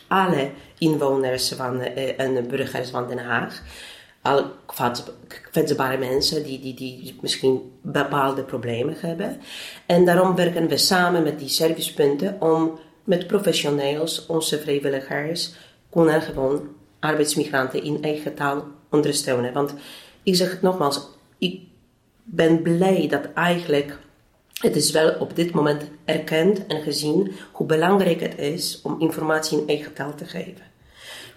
alle 0.08 0.50
inwoners 0.78 1.52
van, 1.52 1.82
uh, 1.82 2.20
en 2.20 2.48
burgers 2.48 2.90
van 2.90 3.08
Den 3.08 3.18
Haag. 3.18 3.62
Al 4.22 4.46
kwetsbare 5.52 5.98
mensen 5.98 6.44
die, 6.44 6.60
die, 6.60 6.74
die 6.74 7.18
misschien 7.22 7.72
bepaalde 7.82 8.44
problemen 8.44 8.96
hebben. 9.00 9.42
En 9.86 10.06
daarom 10.06 10.36
werken 10.36 10.68
we 10.68 10.78
samen 10.78 11.24
met 11.24 11.40
die 11.40 11.50
servicepunten 11.50 12.42
om 12.42 12.80
met 13.04 13.28
professionals, 13.28 14.26
onze 14.26 14.60
vrijwilligers, 14.60 15.54
kunnen 15.90 16.22
gewoon 16.22 16.68
arbeidsmigranten 17.00 17.84
in 17.84 18.04
eigen 18.04 18.34
taal 18.34 18.66
ondersteunen. 18.90 19.54
Want 19.54 19.74
ik 20.24 20.36
zeg 20.36 20.52
het 20.52 20.62
nogmaals, 20.62 21.08
ik 21.38 21.62
ben 22.24 22.62
blij 22.62 23.08
dat 23.08 23.28
eigenlijk 23.34 24.00
het 24.64 24.76
is 24.76 24.92
wel 24.92 25.16
op 25.20 25.36
dit 25.36 25.52
moment 25.52 25.84
erkend 26.06 26.66
en 26.68 26.82
gezien 26.82 27.32
hoe 27.52 27.66
belangrijk 27.66 28.22
het 28.22 28.38
is 28.38 28.80
om 28.84 29.00
informatie 29.00 29.60
in 29.60 29.68
eigen 29.68 29.94
taal 29.94 30.16
te 30.16 30.26
geven. 30.26 30.72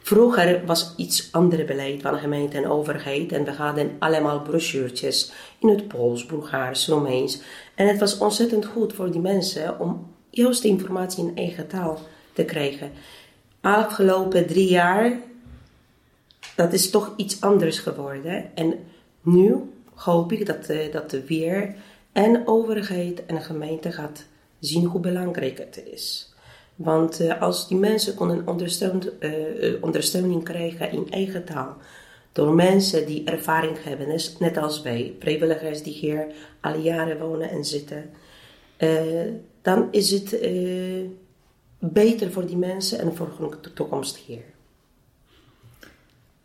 Vroeger 0.02 0.62
was 0.66 0.95
iets 0.97 1.28
andere 1.33 1.64
beleid 1.64 2.02
van 2.02 2.19
gemeente 2.19 2.57
en 2.57 2.69
overheid 2.69 3.33
en 3.33 3.45
we 3.45 3.50
hadden 3.52 3.97
allemaal 3.99 4.40
brochuurtjes 4.40 5.33
in 5.59 5.69
het 5.69 5.88
Pools, 5.88 6.26
Bulgaars, 6.26 6.88
Romeins. 6.88 7.40
En 7.75 7.88
het 7.88 7.99
was 7.99 8.19
ontzettend 8.19 8.66
goed 8.66 8.93
voor 8.93 9.11
die 9.11 9.21
mensen 9.21 9.81
om 9.81 10.14
juist 10.31 10.64
informatie 10.64 11.25
in 11.25 11.37
eigen 11.37 11.66
taal 11.66 11.99
te 12.33 12.45
krijgen. 12.45 12.90
Afgelopen 13.61 14.47
drie 14.47 14.69
jaar, 14.69 15.21
dat 16.56 16.72
is 16.72 16.90
toch 16.90 17.12
iets 17.16 17.40
anders 17.40 17.78
geworden. 17.78 18.50
En 18.54 18.75
nu 19.22 19.56
hoop 19.94 20.32
ik 20.32 20.46
dat, 20.46 20.70
uh, 20.70 20.92
dat 20.92 21.10
de 21.10 21.25
weer 21.25 21.75
en 22.12 22.46
overheid 22.46 23.26
en 23.26 23.42
gemeente 23.42 23.92
gaat 23.92 24.25
zien 24.58 24.84
hoe 24.84 25.00
belangrijk 25.00 25.58
het 25.58 25.82
is. 25.92 26.34
Want 26.75 27.20
uh, 27.20 27.42
als 27.42 27.68
die 27.68 27.76
mensen 27.76 28.14
konden 28.14 28.44
uh, 29.20 29.82
ondersteuning 29.82 30.44
krijgen 30.44 30.90
in 30.90 31.10
eigen 31.10 31.44
taal, 31.44 31.76
door 32.32 32.54
mensen 32.54 33.06
die 33.06 33.25
ervaring 33.25 33.82
hebben, 33.82 34.20
net 34.38 34.56
als 34.56 34.82
wij, 34.82 35.14
vrijwilligers 35.18 35.82
die 35.82 35.92
hier 35.92 36.26
al 36.60 36.78
jaren 36.78 37.18
wonen 37.18 37.50
en 37.50 37.64
zitten, 37.64 38.10
dan 39.62 39.88
is 39.90 40.10
het 40.10 40.38
beter 41.78 42.32
voor 42.32 42.46
die 42.46 42.56
mensen 42.56 42.98
en 42.98 43.14
voor 43.16 43.56
de 43.60 43.72
toekomst 43.72 44.16
hier. 44.16 44.55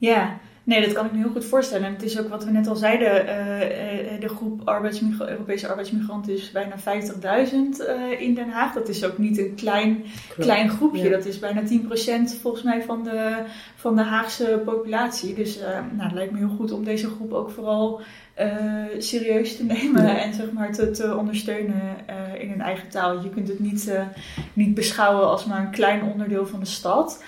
Ja, 0.01 0.39
Nee, 0.63 0.81
dat 0.81 0.93
kan 0.93 1.05
ik 1.05 1.11
me 1.11 1.17
heel 1.17 1.31
goed 1.31 1.45
voorstellen. 1.45 1.85
En 1.85 1.93
het 1.93 2.03
is 2.03 2.19
ook 2.19 2.29
wat 2.29 2.43
we 2.43 2.51
net 2.51 2.67
al 2.67 2.75
zeiden, 2.75 3.21
uh, 3.21 4.19
de 4.19 4.29
groep 4.29 4.61
Europese 5.19 5.67
arbeidsmigranten 5.67 6.33
is 6.33 6.51
bijna 6.51 6.75
50.000 6.77 6.83
uh, 6.83 8.21
in 8.21 8.33
Den 8.33 8.49
Haag. 8.49 8.73
Dat 8.73 8.89
is 8.89 9.05
ook 9.05 9.17
niet 9.17 9.37
een 9.37 9.55
klein, 9.55 10.03
klein 10.37 10.69
groepje. 10.69 11.09
Dat 11.09 11.25
is 11.25 11.39
bijna 11.39 11.61
10% 11.61 11.65
volgens 12.41 12.63
mij 12.63 12.83
van 12.83 13.03
de, 13.03 13.35
van 13.75 13.95
de 13.95 14.01
Haagse 14.01 14.61
populatie. 14.65 15.33
Dus 15.33 15.57
uh, 15.57 15.63
nou, 15.63 16.03
het 16.03 16.13
lijkt 16.13 16.31
me 16.31 16.37
heel 16.37 16.55
goed 16.57 16.71
om 16.71 16.83
deze 16.83 17.07
groep 17.07 17.33
ook 17.33 17.49
vooral 17.49 18.01
serieus 18.97 19.57
te 19.57 19.63
nemen 19.73 20.19
en 20.19 20.33
zeg 20.33 20.51
maar 20.51 20.71
te, 20.71 20.91
te 20.91 21.15
ondersteunen 21.15 21.95
in 22.39 22.49
hun 22.49 22.61
eigen 22.61 22.89
taal. 22.89 23.23
Je 23.23 23.29
kunt 23.29 23.47
het 23.47 23.59
niet, 23.59 23.91
niet 24.53 24.73
beschouwen 24.73 25.27
als 25.27 25.45
maar 25.45 25.59
een 25.59 25.71
klein 25.71 26.03
onderdeel 26.03 26.45
van 26.45 26.59
de 26.59 26.65
stad. 26.65 27.23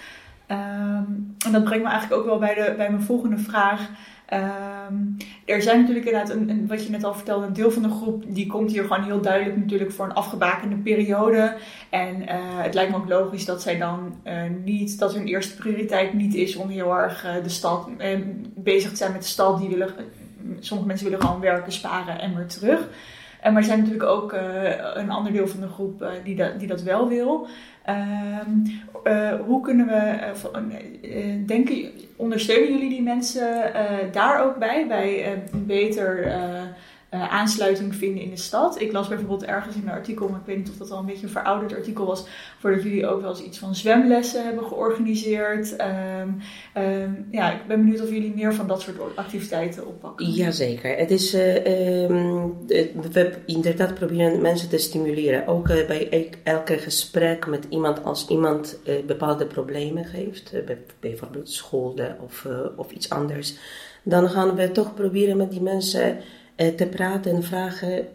Um, 0.51 1.35
en 1.45 1.51
dat 1.51 1.63
brengt 1.63 1.83
me 1.83 1.89
eigenlijk 1.89 2.21
ook 2.21 2.25
wel 2.25 2.39
bij, 2.39 2.53
de, 2.53 2.73
bij 2.77 2.89
mijn 2.89 3.03
volgende 3.03 3.37
vraag. 3.37 3.89
Um, 4.33 5.17
er 5.45 5.61
zijn 5.61 5.79
natuurlijk 5.79 6.05
inderdaad, 6.05 6.29
een, 6.29 6.67
wat 6.67 6.85
je 6.85 6.91
net 6.91 7.03
al 7.03 7.13
vertelde, 7.13 7.45
een 7.45 7.53
deel 7.53 7.71
van 7.71 7.81
de 7.81 7.89
groep 7.89 8.23
die 8.27 8.47
komt 8.47 8.71
hier 8.71 8.83
gewoon 8.83 9.03
heel 9.03 9.21
duidelijk 9.21 9.57
natuurlijk 9.57 9.91
voor 9.91 10.05
een 10.05 10.13
afgebakende 10.13 10.75
periode. 10.75 11.55
En 11.89 12.21
uh, 12.21 12.27
het 12.37 12.73
lijkt 12.73 12.91
me 12.91 12.97
ook 12.97 13.09
logisch 13.09 13.45
dat 13.45 13.61
zij 13.61 13.77
dan 13.77 14.15
uh, 14.23 14.41
niet, 14.63 14.99
dat 14.99 15.13
hun 15.13 15.25
eerste 15.25 15.55
prioriteit 15.55 16.13
niet 16.13 16.35
is 16.35 16.55
om 16.55 16.69
heel 16.69 16.97
erg 16.97 17.25
uh, 17.25 17.43
de 17.43 17.49
stad 17.49 17.89
bezig 18.55 18.89
te 18.89 18.95
zijn 18.95 19.11
met 19.11 19.21
de 19.21 19.27
stad. 19.27 19.59
Die 19.59 19.69
willen, 19.69 19.93
sommige 20.59 20.87
mensen 20.87 21.09
willen 21.09 21.25
gewoon 21.25 21.41
werken, 21.41 21.71
sparen 21.71 22.19
en 22.19 22.35
weer 22.35 22.47
terug. 22.47 22.89
Maar 23.43 23.55
er 23.55 23.63
zijn 23.63 23.79
natuurlijk 23.79 24.09
ook 24.09 24.31
een 24.93 25.09
ander 25.09 25.31
deel 25.31 25.47
van 25.47 25.61
de 25.61 25.67
groep 25.67 26.05
die, 26.23 26.35
dat, 26.35 26.59
die 26.59 26.67
dat 26.67 26.81
wel 26.81 27.07
wil. 27.07 27.47
Um, 27.89 28.63
uh, 29.03 29.33
hoe 29.45 29.61
kunnen 29.61 29.87
we, 29.87 30.31
denken, 31.45 31.91
ondersteunen 32.15 32.71
jullie 32.71 32.89
die 32.89 33.01
mensen 33.01 33.71
daar 34.11 34.43
ook 34.43 34.57
bij, 34.57 34.87
bij 34.87 35.41
beter 35.51 36.33
uh, 37.13 37.33
aansluiting 37.33 37.95
vinden 37.95 38.23
in 38.23 38.29
de 38.29 38.37
stad. 38.37 38.81
Ik 38.81 38.91
las 38.91 39.07
bijvoorbeeld 39.07 39.43
ergens 39.43 39.75
in 39.75 39.81
een 39.81 39.93
artikel, 39.93 40.27
maar 40.29 40.39
ik 40.39 40.45
weet 40.45 40.57
niet 40.57 40.69
of 40.69 40.77
dat 40.77 40.91
al 40.91 40.99
een 40.99 41.05
beetje 41.05 41.23
een 41.23 41.31
verouderd 41.31 41.73
artikel 41.73 42.05
was, 42.05 42.25
voordat 42.59 42.83
jullie 42.83 43.07
ook 43.07 43.21
wel 43.21 43.29
eens 43.29 43.43
iets 43.43 43.57
van 43.57 43.75
zwemlessen 43.75 44.43
hebben 44.43 44.63
georganiseerd. 44.63 45.75
Um, 45.81 46.37
um, 46.83 47.27
ja, 47.31 47.51
ik 47.51 47.67
ben 47.67 47.81
benieuwd 47.81 48.01
of 48.01 48.09
jullie 48.09 48.33
meer 48.35 48.53
van 48.53 48.67
dat 48.67 48.81
soort 48.81 48.97
activiteiten 49.15 49.87
oppakken. 49.87 50.29
Jazeker. 50.29 50.97
Het 50.97 51.11
is, 51.11 51.35
uh, 51.35 52.03
um, 52.09 52.55
we 53.11 53.31
inderdaad 53.45 53.93
proberen 53.93 54.41
mensen 54.41 54.69
te 54.69 54.77
stimuleren. 54.77 55.47
Ook 55.47 55.69
uh, 55.69 55.87
bij 55.87 56.29
elke 56.43 56.77
gesprek 56.77 57.47
met 57.47 57.65
iemand, 57.69 58.03
als 58.03 58.27
iemand 58.27 58.79
bepaalde 59.07 59.45
problemen 59.45 60.05
heeft, 60.05 60.53
bijvoorbeeld 60.99 61.49
schulden 61.49 62.17
of, 62.21 62.47
of 62.75 62.91
iets 62.91 63.09
anders, 63.09 63.55
dan 64.03 64.29
gaan 64.29 64.55
we 64.55 64.71
toch 64.71 64.93
proberen 64.93 65.37
met 65.37 65.51
die 65.51 65.61
mensen 65.61 66.17
te 66.55 66.87
praten 66.91 67.35
en 67.35 67.43
vragen 67.43 68.07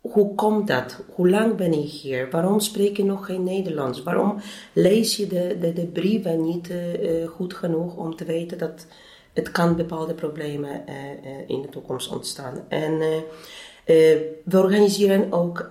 hoe 0.00 0.34
komt 0.34 0.66
dat? 0.66 1.00
Hoe 1.14 1.30
lang 1.30 1.56
ben 1.56 1.72
ik 1.72 1.90
hier? 1.90 2.30
Waarom 2.30 2.60
spreek 2.60 2.96
je 2.96 3.04
nog 3.04 3.26
geen 3.26 3.44
Nederlands? 3.44 4.02
Waarom 4.02 4.40
lees 4.72 5.16
je 5.16 5.26
de, 5.26 5.56
de, 5.60 5.72
de 5.72 5.86
brieven 5.86 6.42
niet 6.42 6.70
uh, 6.70 7.28
goed 7.28 7.54
genoeg 7.54 7.96
om 7.96 8.16
te 8.16 8.24
weten 8.24 8.58
dat 8.58 8.86
het 9.32 9.50
kan 9.50 9.76
bepaalde 9.76 10.14
problemen 10.14 10.84
in 11.46 11.62
de 11.62 11.68
toekomst 11.68 12.12
ontstaan? 12.12 12.64
En 12.68 12.98
we 14.44 14.58
organiseren 14.58 15.32
ook 15.32 15.66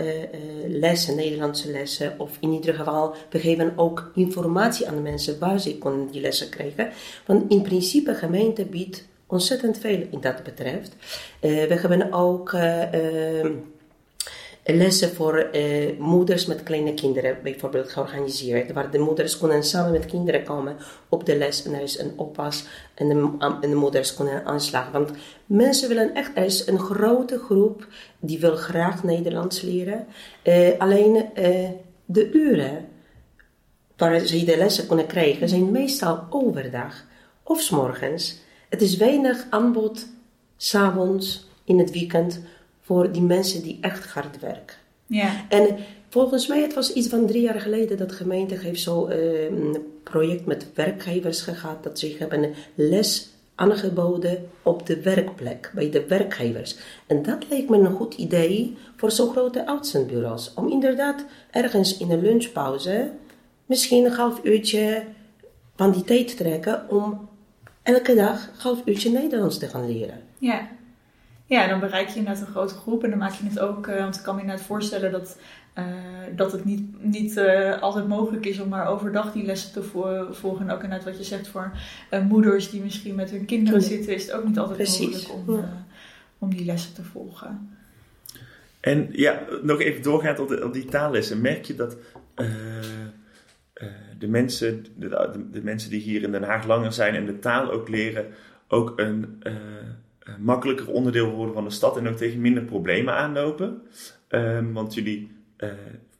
lessen, 0.67 1.15
Nederlandse 1.15 1.71
lessen, 1.71 2.15
of 2.17 2.37
in 2.39 2.51
ieder 2.51 2.73
geval, 2.73 3.15
we 3.29 3.39
geven 3.39 3.73
ook 3.75 4.11
informatie 4.15 4.87
aan 4.87 4.95
de 4.95 5.01
mensen 5.01 5.39
waar 5.39 5.59
ze 5.59 5.77
kunnen 5.77 6.11
die 6.11 6.21
lessen 6.21 6.49
krijgen. 6.49 6.89
Want 7.25 7.51
in 7.51 7.61
principe, 7.61 8.13
gemeente 8.13 8.65
biedt 8.65 9.05
ontzettend 9.33 9.77
veel 9.77 10.07
in 10.11 10.21
dat 10.21 10.43
betreft. 10.43 10.95
we 11.39 11.77
hebben 11.81 12.13
ook 12.13 12.53
lessen 14.65 15.09
voor 15.09 15.37
eh, 15.37 15.97
moeders 15.99 16.45
met 16.45 16.63
kleine 16.63 16.93
kinderen 16.93 17.37
bijvoorbeeld 17.43 17.89
georganiseerd. 17.89 18.71
Waar 18.71 18.91
de 18.91 18.99
moeders 18.99 19.37
konden 19.37 19.63
samen 19.63 19.91
met 19.91 20.05
kinderen 20.05 20.43
komen 20.43 20.75
op 21.09 21.25
de 21.25 21.37
les 21.37 21.65
en 21.65 21.73
er 21.73 21.81
is 21.81 21.99
een 21.99 22.13
oppas 22.15 22.65
en 22.93 23.07
de, 23.07 23.29
en 23.61 23.69
de 23.69 23.75
moeders 23.75 24.13
konden 24.13 24.45
aanslagen. 24.45 24.91
Want 24.91 25.11
mensen 25.45 25.87
willen 25.87 26.13
echt, 26.13 26.31
er 26.35 26.73
een 26.73 26.79
grote 26.79 27.39
groep 27.39 27.87
die 28.19 28.39
wil 28.39 28.55
graag 28.55 29.03
Nederlands 29.03 29.61
leren. 29.61 30.07
Eh, 30.41 30.69
alleen 30.77 31.33
eh, 31.33 31.69
de 32.05 32.31
uren 32.31 32.85
waar 33.97 34.19
ze 34.19 34.43
de 34.43 34.57
lessen 34.57 34.87
kunnen 34.87 35.07
krijgen 35.07 35.49
zijn 35.49 35.71
meestal 35.71 36.27
overdag 36.29 37.05
of 37.43 37.61
s 37.61 37.69
morgens. 37.69 38.41
Het 38.73 38.81
is 38.81 38.97
weinig 38.97 39.45
aanbod 39.49 40.07
s'avonds 40.57 41.45
in 41.63 41.79
het 41.79 41.91
weekend 41.91 42.39
voor 42.81 43.11
die 43.11 43.21
mensen 43.21 43.63
die 43.63 43.77
echt 43.81 44.05
hard 44.05 44.39
werken. 44.39 44.75
Ja. 45.05 45.45
En 45.49 45.77
volgens 46.09 46.47
mij, 46.47 46.61
het 46.61 46.73
was 46.73 46.93
iets 46.93 47.07
van 47.07 47.27
drie 47.27 47.41
jaar 47.41 47.61
geleden, 47.61 47.97
dat 47.97 48.09
de 48.09 48.15
gemeente 48.15 48.57
heeft 48.57 48.81
zo 48.81 49.07
uh, 49.07 49.43
een 49.43 49.77
project 50.03 50.45
met 50.45 50.67
werkgevers 50.73 51.41
gehad, 51.41 51.83
dat 51.83 51.99
ze 51.99 52.15
hebben 52.19 52.53
les 52.75 53.29
aangeboden 53.55 54.49
op 54.63 54.85
de 54.85 55.01
werkplek, 55.01 55.71
bij 55.75 55.89
de 55.89 56.07
werkgevers. 56.07 56.77
En 57.07 57.23
dat 57.23 57.45
leek 57.49 57.69
me 57.69 57.77
een 57.77 57.95
goed 57.95 58.13
idee 58.13 58.77
voor 58.95 59.11
zo'n 59.11 59.31
grote 59.31 59.67
uitzendbureaus. 59.67 60.53
Om 60.53 60.71
inderdaad 60.71 61.25
ergens 61.51 61.97
in 61.97 62.11
een 62.11 62.21
lunchpauze 62.21 63.11
misschien 63.65 64.05
een 64.05 64.11
half 64.11 64.39
uurtje 64.43 65.03
van 65.75 65.91
die 65.91 66.03
tijd 66.03 66.27
te 66.27 66.35
trekken 66.35 66.89
om 66.89 67.31
elke 67.83 68.15
dag 68.15 68.47
een 68.47 68.61
half 68.61 68.81
uurtje 68.85 69.09
Nederlands 69.09 69.57
te 69.57 69.67
gaan 69.67 69.91
leren. 69.91 70.21
Ja. 70.37 70.67
Ja, 71.45 71.67
dan 71.67 71.79
bereik 71.79 72.07
je 72.07 72.17
inderdaad 72.17 72.41
een 72.41 72.53
grote 72.53 72.73
groep 72.73 73.03
en 73.03 73.09
dan 73.09 73.19
maak 73.19 73.33
je 73.33 73.43
het 73.43 73.59
ook, 73.59 73.87
uh, 73.87 73.97
want 73.97 74.15
ik 74.15 74.23
kan 74.23 74.35
me 74.35 74.41
inderdaad 74.41 74.65
voorstellen 74.65 75.11
dat, 75.11 75.37
uh, 75.77 75.85
dat 76.35 76.51
het 76.51 76.65
niet, 76.65 77.03
niet 77.03 77.37
uh, 77.37 77.81
altijd 77.81 78.07
mogelijk 78.07 78.45
is 78.45 78.59
om 78.59 78.69
maar 78.69 78.87
overdag 78.87 79.31
die 79.31 79.45
lessen 79.45 79.71
te 79.71 79.83
volgen. 80.31 80.67
En 80.67 80.75
ook 80.75 80.83
inderdaad 80.83 81.07
wat 81.07 81.17
je 81.17 81.23
zegt 81.23 81.47
voor 81.47 81.71
moeders 82.27 82.69
die 82.69 82.81
misschien 82.81 83.15
met 83.15 83.31
hun 83.31 83.45
kinderen 83.45 83.81
zitten, 83.81 84.13
is 84.13 84.25
het 84.25 84.31
ook 84.31 84.47
niet 84.47 84.59
altijd 84.59 84.77
Precies. 84.77 85.27
mogelijk 85.27 85.49
om, 85.49 85.65
om 86.37 86.49
die 86.49 86.65
lessen 86.65 86.93
te 86.93 87.03
volgen. 87.03 87.69
En 88.79 89.09
ja, 89.11 89.41
nog 89.61 89.79
even 89.79 90.01
doorgaand 90.01 90.39
op, 90.39 90.47
de, 90.47 90.65
op 90.65 90.73
die 90.73 90.85
taallessen. 90.85 91.41
Merk 91.41 91.65
je 91.65 91.75
dat 91.75 91.97
de, 94.17 94.27
mensen, 94.27 94.85
de, 94.95 95.29
de, 95.51 95.63
mensen 95.63 95.89
die 95.89 96.01
hier 96.01 96.23
in 96.23 96.31
Den 96.31 96.43
Haag 96.43 96.65
langer 96.65 96.93
zijn 96.93 97.15
en 97.15 97.25
de 97.25 97.39
taal 97.39 97.71
ook 97.71 97.89
leren, 97.89 98.25
ook 98.67 98.93
een 98.95 99.41
uh, 99.43 99.53
makkelijker 100.39 100.87
onderdeel 100.87 101.29
worden 101.29 101.53
van 101.53 101.63
de 101.63 101.69
stad 101.69 101.97
en 101.97 102.07
ook 102.07 102.17
tegen 102.17 102.41
minder 102.41 102.63
problemen 102.63 103.13
aanlopen. 103.13 103.81
Um, 104.29 104.73
want 104.73 104.93
jullie 104.93 105.31
uh, 105.57 105.69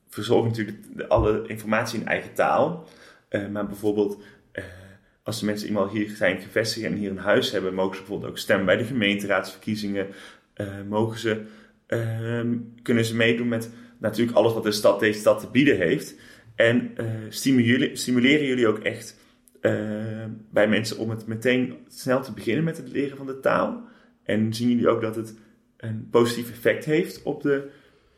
verzorgen 0.10 0.50
natuurlijk 0.50 1.10
alle 1.10 1.44
informatie 1.48 2.00
in 2.00 2.08
eigen 2.08 2.34
taal. 2.34 2.88
Maar 3.52 3.68
bijvoorbeeld, 3.68 4.24
als 5.24 5.40
de 5.40 5.46
mensen 5.46 5.68
eenmaal 5.68 5.90
hier 5.90 6.10
zijn 6.10 6.42
gevestigd 6.42 6.86
en 6.86 6.94
hier 6.94 7.10
een 7.10 7.18
huis 7.18 7.52
hebben, 7.52 7.74
mogen 7.74 7.96
ze 7.96 8.00
bijvoorbeeld 8.00 8.32
ook 8.32 8.38
stemmen 8.38 8.66
bij 8.66 8.78
de 8.78 8.84
gemeenteraadsverkiezingen. 8.84 10.08
mogen 10.88 11.20
ze, 11.20 11.42
ehm, 11.88 12.58
kunnen 12.82 13.06
ze 13.06 13.16
meedoen 13.16 13.48
met 13.48 13.70
natuurlijk 13.98 14.38
alles 14.38 14.54
wat 14.54 14.64
de 14.64 14.72
stad, 14.72 15.00
deze 15.00 15.20
stad 15.20 15.40
te 15.40 15.48
bieden 15.48 15.78
heeft. 15.78 16.16
En 16.56 16.96
stimuleren, 17.30 17.98
stimuleren 17.98 18.46
jullie 18.46 18.68
ook 18.68 18.80
echt 18.80 19.22
bij 20.52 20.68
mensen 20.68 20.98
om 20.98 21.10
het 21.10 21.28
meteen 21.28 21.78
snel 21.88 22.22
te 22.22 22.34
beginnen 22.34 22.64
met 22.64 22.78
het 22.78 22.90
leren 22.90 23.18
van 23.18 23.26
de 23.26 23.40
taal? 23.40 23.84
En 24.24 24.54
zien 24.54 24.70
jullie 24.70 24.90
ook 24.90 25.02
dat 25.02 25.16
het 25.16 25.34
een 25.78 26.08
positief 26.12 26.50
effect 26.50 26.86
heeft 26.86 27.24
op 27.24 27.42
de, 27.42 27.70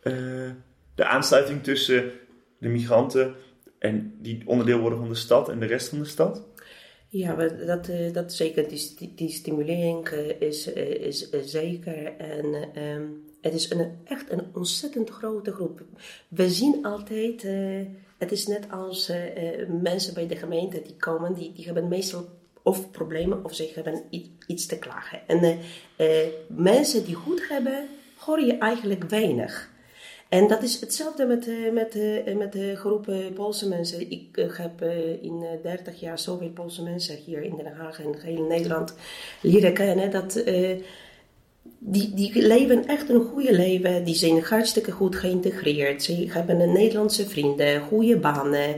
uh, 0.04 0.52
de 0.96 1.06
aansluiting 1.06 1.64
tussen 1.64 2.12
de 2.60 2.68
migranten 2.68 3.36
en 3.80 4.16
die 4.22 4.42
onderdeel 4.46 4.80
worden 4.80 5.00
van 5.00 5.10
de 5.10 5.16
stad 5.16 5.50
en 5.50 5.60
de 5.60 5.66
rest 5.66 5.90
van 5.90 6.00
de 6.00 6.06
stad? 6.06 6.48
Ja, 7.08 7.36
dat, 7.66 7.88
eh, 7.88 8.14
dat 8.14 8.34
zeker. 8.34 8.68
Die, 8.68 9.14
die 9.16 9.30
stimulering 9.30 10.08
eh, 10.08 10.42
is, 10.42 10.72
is 10.72 11.30
zeker. 11.46 12.18
En 12.18 12.80
um, 12.84 13.24
het 13.42 13.54
is 13.54 13.70
een, 13.70 13.92
echt 14.04 14.32
een 14.32 14.44
ontzettend 14.54 15.10
grote 15.10 15.52
groep. 15.52 15.84
We 16.28 16.50
zien 16.50 16.86
altijd, 16.86 17.48
het 18.18 18.32
is 18.32 18.48
net 18.48 18.72
als 18.72 19.10
uh, 19.10 19.18
mensen 19.82 20.14
bij 20.14 20.28
de 20.28 20.36
gemeente 20.36 20.82
die 20.82 20.96
komen, 20.98 21.34
die, 21.34 21.54
die 21.54 21.66
hebben 21.66 21.88
meestal 21.88 22.26
of 22.64 22.92
problemen 22.92 23.46
of 23.46 23.56
ze 23.56 23.72
hebben 23.74 24.04
iets 24.48 24.66
te 24.66 24.80
klagen. 24.80 25.20
En 25.28 25.60
uh, 25.98 26.08
mensen 26.48 27.06
die 27.06 27.16
goed 27.16 27.48
hebben, 27.50 27.88
hoor 28.18 28.40
je 28.40 28.58
eigenlijk 28.58 29.04
weinig. 29.04 29.74
En 30.30 30.48
dat 30.48 30.64
is 30.64 30.80
hetzelfde 30.80 31.26
met, 31.26 31.50
met, 31.74 31.94
met 32.38 32.52
de 32.52 32.76
groepen 32.76 33.34
Poolse 33.34 33.68
mensen. 33.68 34.12
Ik 34.12 34.50
heb 34.52 34.82
in 35.22 35.46
30 35.62 36.00
jaar 36.00 36.20
zoveel 36.20 36.50
Poolse 36.50 36.84
mensen 36.84 37.16
hier 37.16 37.42
in 37.42 37.56
Den 37.56 37.76
Haag 37.76 38.00
en 38.00 38.20
heel 38.20 38.48
Nederland 38.48 38.96
leren 39.42 39.74
kennen. 39.74 40.12
Dat, 40.12 40.44
die, 41.80 42.14
die 42.14 42.48
leven 42.48 42.88
echt 42.88 43.10
een 43.10 43.26
goede 43.34 43.54
leven. 43.54 44.04
Die 44.04 44.16
zijn 44.16 44.44
hartstikke 44.44 44.92
goed 44.92 45.16
geïntegreerd. 45.16 46.04
Ze 46.04 46.26
hebben 46.30 46.60
een 46.60 46.74
Nederlandse 46.74 47.28
vrienden, 47.28 47.82
goede 47.82 48.18
banen. 48.18 48.76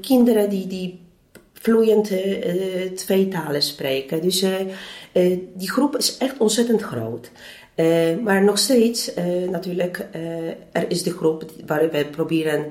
kinderen 0.00 0.50
die, 0.50 0.66
die 0.66 1.00
vloeiend 1.52 2.12
twee 2.94 3.28
talen 3.28 3.62
spreken. 3.62 4.22
Dus 4.22 4.44
die 5.54 5.70
groep 5.70 5.96
is 5.96 6.16
echt 6.16 6.38
ontzettend 6.38 6.82
groot. 6.82 7.30
maar 8.22 8.44
nog 8.44 8.58
steeds, 8.58 9.12
natuurlijk, 9.50 10.08
er 10.72 10.84
is 10.90 11.02
de 11.02 11.12
groep 11.12 11.44
waar 11.66 11.90
we 11.90 12.06
proberen 12.06 12.64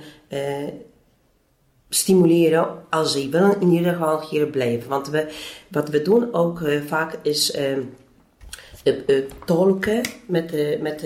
stimuleren 1.90 2.68
als 2.90 3.12
ze 3.12 3.30
willen 3.30 3.62
in 3.62 3.72
ieder 3.72 3.94
geval 3.94 4.22
hier 4.30 4.48
blijven. 4.48 4.90
Want 4.90 5.10
we, 5.10 5.28
wat 5.68 5.90
we 5.90 6.02
doen 6.02 6.34
ook 6.34 6.62
vaak 6.86 7.20
is 7.24 7.58
tolken 9.46 10.02
met, 10.26 10.82
met 10.82 11.06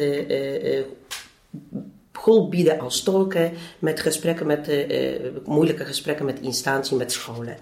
hulp 2.11 2.51
bieden 2.51 2.79
als 2.79 3.03
tolken 3.03 3.51
met 3.79 3.99
gesprekken 3.99 4.47
met, 4.47 4.69
moeilijke 5.45 5.85
gesprekken 5.85 6.25
met 6.25 6.39
instanties, 6.39 6.97
met 6.97 7.11
scholen. 7.11 7.57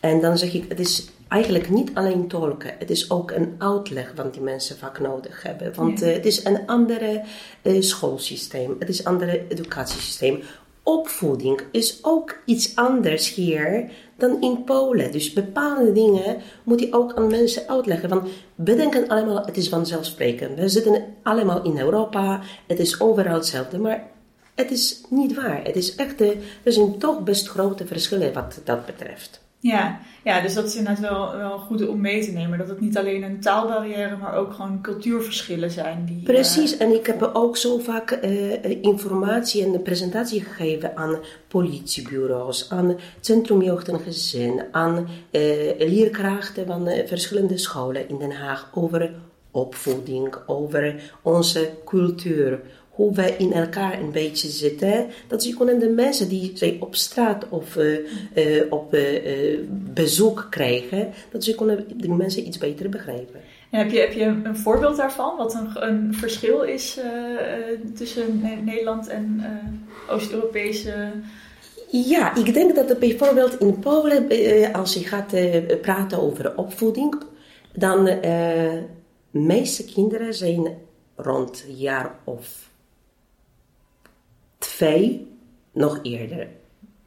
En 0.00 0.20
dan 0.20 0.38
zeg 0.38 0.54
ik, 0.54 0.64
het 0.68 0.80
is 0.80 1.08
eigenlijk 1.28 1.70
niet 1.70 1.90
alleen 1.94 2.28
tolken, 2.28 2.74
het 2.78 2.90
is 2.90 3.10
ook 3.10 3.30
een 3.30 3.54
uitleg 3.58 4.12
wat 4.14 4.32
die 4.32 4.42
mensen 4.42 4.76
vaak 4.76 5.00
nodig 5.00 5.42
hebben. 5.42 5.74
Want 5.74 6.02
uh, 6.02 6.12
het 6.12 6.26
is 6.26 6.44
een 6.44 6.66
andere 6.66 7.22
uh, 7.62 7.82
schoolsysteem, 7.82 8.76
het 8.78 8.88
is 8.88 8.98
een 8.98 9.04
andere 9.04 9.44
educatiesysteem. 9.48 10.42
Opvoeding 10.88 11.60
is 11.70 11.98
ook 12.02 12.36
iets 12.44 12.76
anders 12.76 13.34
hier 13.34 13.90
dan 14.16 14.40
in 14.40 14.64
Polen. 14.64 15.12
Dus 15.12 15.32
bepaalde 15.32 15.92
dingen 15.92 16.36
moet 16.62 16.80
je 16.80 16.92
ook 16.92 17.14
aan 17.14 17.26
mensen 17.26 17.68
uitleggen. 17.68 18.08
Want 18.08 18.28
we 18.54 18.76
denken 18.76 19.08
allemaal, 19.08 19.44
het 19.44 19.56
is 19.56 19.68
vanzelfsprekend. 19.68 20.58
We 20.58 20.68
zitten 20.68 21.04
allemaal 21.22 21.62
in 21.64 21.78
Europa, 21.78 22.40
het 22.66 22.78
is 22.78 23.00
overal 23.00 23.34
hetzelfde. 23.34 23.78
Maar 23.78 24.10
het 24.54 24.70
is 24.70 25.00
niet 25.10 25.34
waar. 25.34 25.64
Het 25.64 25.76
is 25.76 25.94
echt, 25.94 26.20
er 26.20 26.72
zijn 26.72 26.98
toch 26.98 27.22
best 27.22 27.48
grote 27.48 27.86
verschillen 27.86 28.32
wat 28.32 28.60
dat 28.64 28.86
betreft. 28.86 29.45
Ja, 29.66 30.00
ja 30.24 30.40
dus 30.40 30.54
dat 30.54 30.66
is 30.66 30.76
inderdaad 30.76 31.10
wel, 31.10 31.36
wel 31.36 31.58
goed 31.58 31.88
om 31.88 32.00
mee 32.00 32.24
te 32.24 32.32
nemen. 32.32 32.58
Dat 32.58 32.68
het 32.68 32.80
niet 32.80 32.98
alleen 32.98 33.22
een 33.22 33.40
taalbarrière, 33.40 34.16
maar 34.16 34.34
ook 34.34 34.52
gewoon 34.52 34.80
cultuurverschillen 34.82 35.70
zijn. 35.70 36.04
Die, 36.04 36.22
Precies, 36.22 36.74
uh... 36.74 36.80
en 36.80 36.94
ik 36.94 37.06
heb 37.06 37.30
ook 37.32 37.56
zo 37.56 37.78
vaak 37.78 38.18
uh, 38.24 38.82
informatie 38.82 39.64
en 39.64 39.82
presentatie 39.82 40.40
gegeven 40.40 40.96
aan 40.96 41.18
politiebureaus, 41.48 42.70
aan 42.70 42.96
Centrum 43.20 43.62
Jeugd 43.62 43.88
en 43.88 44.00
Gezin, 44.00 44.62
aan 44.70 44.96
uh, 44.96 45.08
leerkrachten 45.78 46.66
van 46.66 46.88
verschillende 47.06 47.58
scholen 47.58 48.08
in 48.08 48.18
Den 48.18 48.32
Haag 48.32 48.70
over 48.74 49.10
opvoeding, 49.50 50.34
over 50.46 51.12
onze 51.22 51.70
cultuur 51.84 52.60
hoe 52.96 53.14
wij 53.14 53.34
in 53.38 53.52
elkaar 53.52 54.00
een 54.00 54.10
beetje 54.10 54.48
zitten. 54.48 55.06
Dat 55.28 55.42
ze 55.42 55.56
kunnen 55.56 55.78
de 55.78 55.88
mensen 55.88 56.28
die 56.28 56.50
zij 56.54 56.76
op 56.80 56.94
straat 56.94 57.48
of 57.48 57.76
uh, 57.76 57.98
uh, 58.34 58.62
op 58.70 58.94
uh, 58.94 59.58
bezoek 59.70 60.46
krijgen, 60.50 61.12
dat 61.30 61.44
ze 61.44 61.54
kunnen 61.54 61.84
de 61.96 62.08
mensen 62.08 62.46
iets 62.46 62.58
beter 62.58 62.88
begrijpen. 62.88 63.40
En 63.70 63.78
heb 63.78 63.90
je, 63.90 63.98
heb 63.98 64.12
je 64.12 64.24
een 64.24 64.56
voorbeeld 64.56 64.96
daarvan, 64.96 65.36
wat 65.36 65.54
een, 65.54 65.68
een 65.74 66.14
verschil 66.14 66.62
is 66.62 67.00
tussen 67.94 68.42
Nederland 68.64 69.08
en 69.08 69.42
Oost-Europese 70.10 71.10
ja, 71.90 72.34
ik 72.34 72.54
denk 72.54 72.74
dat 72.74 72.98
bijvoorbeeld 72.98 73.60
in 73.60 73.78
Polen, 73.78 74.28
als 74.72 74.94
je 74.94 75.00
gaat 75.00 75.34
praten 75.80 76.22
over 76.22 76.56
opvoeding, 76.56 77.22
dan 77.72 78.04
de 78.04 78.82
meeste 79.30 79.84
kinderen 79.84 80.34
zijn 80.34 80.74
rond 81.16 81.64
een 81.68 81.76
jaar 81.76 82.14
of 82.24 82.66
twee, 84.76 85.26
nog 85.72 85.98
eerder, 86.02 86.48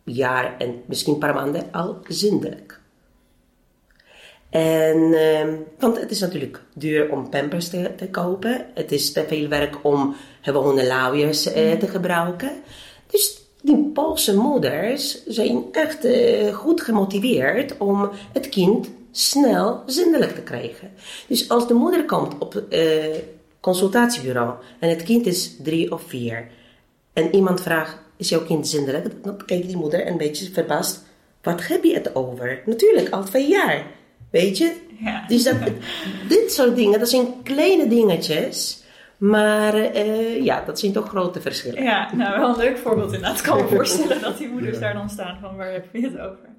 jaar 0.04 0.56
en 0.58 0.82
misschien 0.86 1.14
een 1.14 1.20
paar 1.20 1.34
maanden 1.34 1.72
al 1.72 1.98
zindelijk. 2.08 2.80
En, 4.50 4.98
uh, 4.98 5.54
want 5.80 6.00
het 6.00 6.12
is 6.12 6.20
natuurlijk 6.20 6.62
duur 6.76 7.12
om 7.12 7.30
pampers 7.30 7.70
te, 7.70 7.92
te, 7.98 8.10
kopen. 8.10 8.66
Het 8.74 8.92
is 8.92 9.12
te 9.12 9.26
veel 9.28 9.48
werk 9.48 9.78
om 9.82 10.16
gewone 10.42 10.88
luiers 10.88 11.48
uh, 11.48 11.72
te 11.72 11.88
gebruiken. 11.88 12.52
Dus 13.08 13.42
die 13.62 13.92
Poolse 13.94 14.36
moeders 14.36 15.26
zijn 15.26 15.64
echt 15.72 16.06
uh, 16.06 16.56
goed 16.56 16.82
gemotiveerd 16.82 17.78
om 17.78 18.10
het 18.34 18.50
kind 18.50 18.90
snel 19.12 19.84
zindelijk 19.86 20.36
te 20.36 20.42
krijgen. 20.42 20.92
Dus 21.28 21.50
als 21.50 21.68
de 21.68 21.74
moeder 21.74 22.06
komt 22.06 22.38
op 22.40 22.54
het 22.54 22.74
uh, 22.74 23.16
consultatiebureau 23.60 24.54
en 24.80 24.90
het 24.90 25.04
kind 25.04 25.26
is 25.26 25.56
drie 25.64 25.92
of 25.92 26.02
vier 26.02 26.48
en 27.14 27.36
iemand 27.36 27.62
vraagt, 27.62 27.98
is 28.18 28.30
jouw 28.30 28.44
kind 28.44 28.68
zindelijk? 28.68 29.24
Dan 29.24 29.46
kijkt 29.46 29.68
die 29.68 29.78
moeder 29.78 30.08
een 30.08 30.18
beetje 30.18 30.52
verbaasd, 30.52 31.04
wat 31.42 31.68
heb 31.68 31.84
je 31.84 31.94
het 31.94 32.16
over? 32.16 32.62
Natuurlijk, 32.66 33.10
al 33.10 33.24
twee 33.24 33.48
jaar. 33.48 33.86
Weet 34.32 34.58
je? 34.58 34.76
Ja. 35.00 35.28
Dus 35.28 35.44
dat, 35.44 35.56
dit 36.28 36.54
soort 36.54 36.76
dingen, 36.76 37.00
dat 37.00 37.10
zijn 37.10 37.44
kleine 37.44 37.88
dingetjes. 37.88 38.84
Maar 39.18 39.96
uh, 39.96 40.44
ja, 40.44 40.66
dat 40.66 40.80
zijn 40.80 40.92
toch 40.92 41.10
grote 41.10 41.42
verschillen. 41.42 41.84
Ja, 41.84 42.16
nou 42.16 42.40
wel 42.40 42.50
een 42.50 42.58
leuk 42.58 42.78
voorbeeld 42.78 43.14
inderdaad. 43.14 43.38
Ik 43.38 43.44
kan 43.44 43.58
me 43.58 43.68
voorstellen 43.76 44.22
dat 44.22 44.38
die 44.38 44.48
moeders 44.48 44.80
daar 44.80 44.94
dan 44.94 45.10
staan 45.10 45.38
van 45.42 45.56
waar 45.56 45.72
heb 45.72 45.86
je 45.94 46.02
het 46.02 46.20
over? 46.20 46.50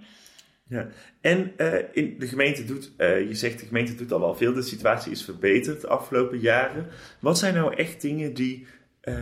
Ja, 0.68 0.86
en 1.20 1.52
uh, 1.56 1.74
in 1.92 2.16
de 2.18 2.26
gemeente 2.26 2.64
doet, 2.64 2.92
uh, 2.98 3.28
je 3.28 3.34
zegt 3.34 3.60
de 3.60 3.66
gemeente 3.66 3.94
doet 3.94 4.12
al 4.12 4.20
wel 4.20 4.34
veel, 4.34 4.52
de 4.52 4.62
situatie 4.62 5.12
is 5.12 5.24
verbeterd 5.24 5.80
de 5.80 5.88
afgelopen 5.88 6.38
jaren. 6.38 6.86
Wat 7.20 7.38
zijn 7.38 7.54
nou 7.54 7.74
echt 7.74 8.00
dingen 8.00 8.34
die, 8.34 8.66
uh, 9.04 9.14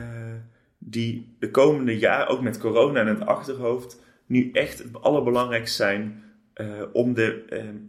die 0.90 1.36
de 1.38 1.50
komende 1.50 1.98
jaren, 1.98 2.28
ook 2.28 2.40
met 2.40 2.58
corona 2.58 3.00
in 3.00 3.06
het 3.06 3.26
achterhoofd, 3.26 4.02
nu 4.26 4.50
echt 4.52 4.78
het 4.78 5.02
allerbelangrijkste 5.02 5.74
zijn 5.74 6.22
om 6.92 7.14
de, 7.14 7.44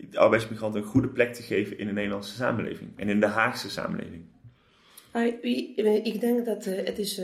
de 0.09 0.19
arbeidsmigranten 0.19 0.81
een 0.81 0.87
goede 0.87 1.07
plek 1.07 1.33
te 1.33 1.41
geven 1.41 1.77
in 1.77 1.87
de 1.87 1.93
Nederlandse 1.93 2.35
samenleving 2.35 2.89
en 2.95 3.09
in 3.09 3.19
de 3.19 3.25
Haagse 3.25 3.69
samenleving? 3.69 4.23
Ik 6.03 6.21
denk 6.21 6.45
dat 6.45 6.65
het 6.65 6.99
is 6.99 7.21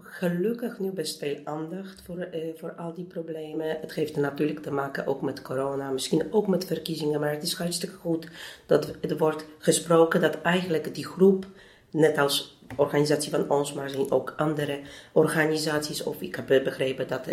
gelukkig 0.00 0.78
nu 0.78 0.90
best 0.90 1.18
veel 1.18 1.40
aandacht 1.44 2.02
voor, 2.02 2.28
voor 2.56 2.72
al 2.72 2.94
die 2.94 3.04
problemen. 3.04 3.76
Het 3.80 3.94
heeft 3.94 4.16
natuurlijk 4.16 4.60
te 4.60 4.70
maken 4.70 5.06
ook 5.06 5.22
met 5.22 5.42
corona, 5.42 5.90
misschien 5.90 6.32
ook 6.32 6.46
met 6.46 6.64
verkiezingen. 6.64 7.20
Maar 7.20 7.32
het 7.32 7.42
is 7.42 7.54
hartstikke 7.54 7.96
goed 7.96 8.28
dat 8.66 8.96
er 9.00 9.16
wordt 9.16 9.46
gesproken 9.58 10.20
dat 10.20 10.42
eigenlijk 10.42 10.94
die 10.94 11.06
groep, 11.06 11.46
net 11.90 12.18
als 12.18 12.58
organisatie 12.76 13.30
van 13.30 13.50
ons, 13.50 13.72
maar 13.72 13.90
zijn 13.90 14.10
ook 14.10 14.34
andere 14.36 14.80
organisaties. 15.12 16.02
Of 16.02 16.20
ik 16.20 16.34
heb 16.36 16.64
begrepen 16.64 17.08
dat 17.08 17.26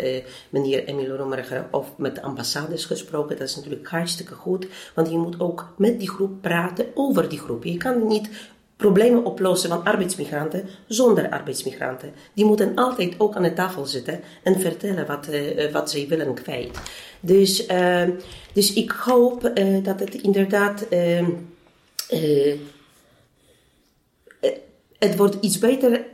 meneer 0.50 0.84
Emile 0.84 1.16
Roemerger 1.16 1.66
of 1.70 1.92
met 1.96 2.14
de 2.14 2.22
ambassades 2.22 2.84
gesproken. 2.84 3.36
Dat 3.36 3.48
is 3.48 3.56
natuurlijk 3.56 3.88
hartstikke 3.88 4.34
goed, 4.34 4.66
want 4.94 5.10
je 5.10 5.18
moet 5.18 5.40
ook 5.40 5.72
met 5.76 5.98
die 5.98 6.10
groep 6.10 6.42
praten 6.42 6.86
over 6.94 7.28
die 7.28 7.38
groep. 7.38 7.64
Je 7.64 7.76
kan 7.76 8.06
niet 8.06 8.28
problemen 8.76 9.24
oplossen 9.24 9.68
van 9.68 9.84
arbeidsmigranten 9.84 10.68
zonder 10.86 11.30
arbeidsmigranten. 11.30 12.12
Die 12.34 12.44
moeten 12.44 12.74
altijd 12.74 13.14
ook 13.18 13.36
aan 13.36 13.42
de 13.42 13.52
tafel 13.52 13.86
zitten 13.86 14.20
en 14.42 14.60
vertellen 14.60 15.06
wat, 15.06 15.28
uh, 15.30 15.72
wat 15.72 15.90
zij 15.90 16.06
willen 16.08 16.34
kwijt. 16.34 16.78
Dus, 17.20 17.66
dus 18.52 18.72
ik 18.72 18.90
hoop 18.90 19.52
dat 19.82 20.00
het 20.00 20.14
inderdaad. 20.14 20.86
Het 24.98 25.16
wordt 25.16 25.36
iets 25.40 25.58
beter 25.58 26.04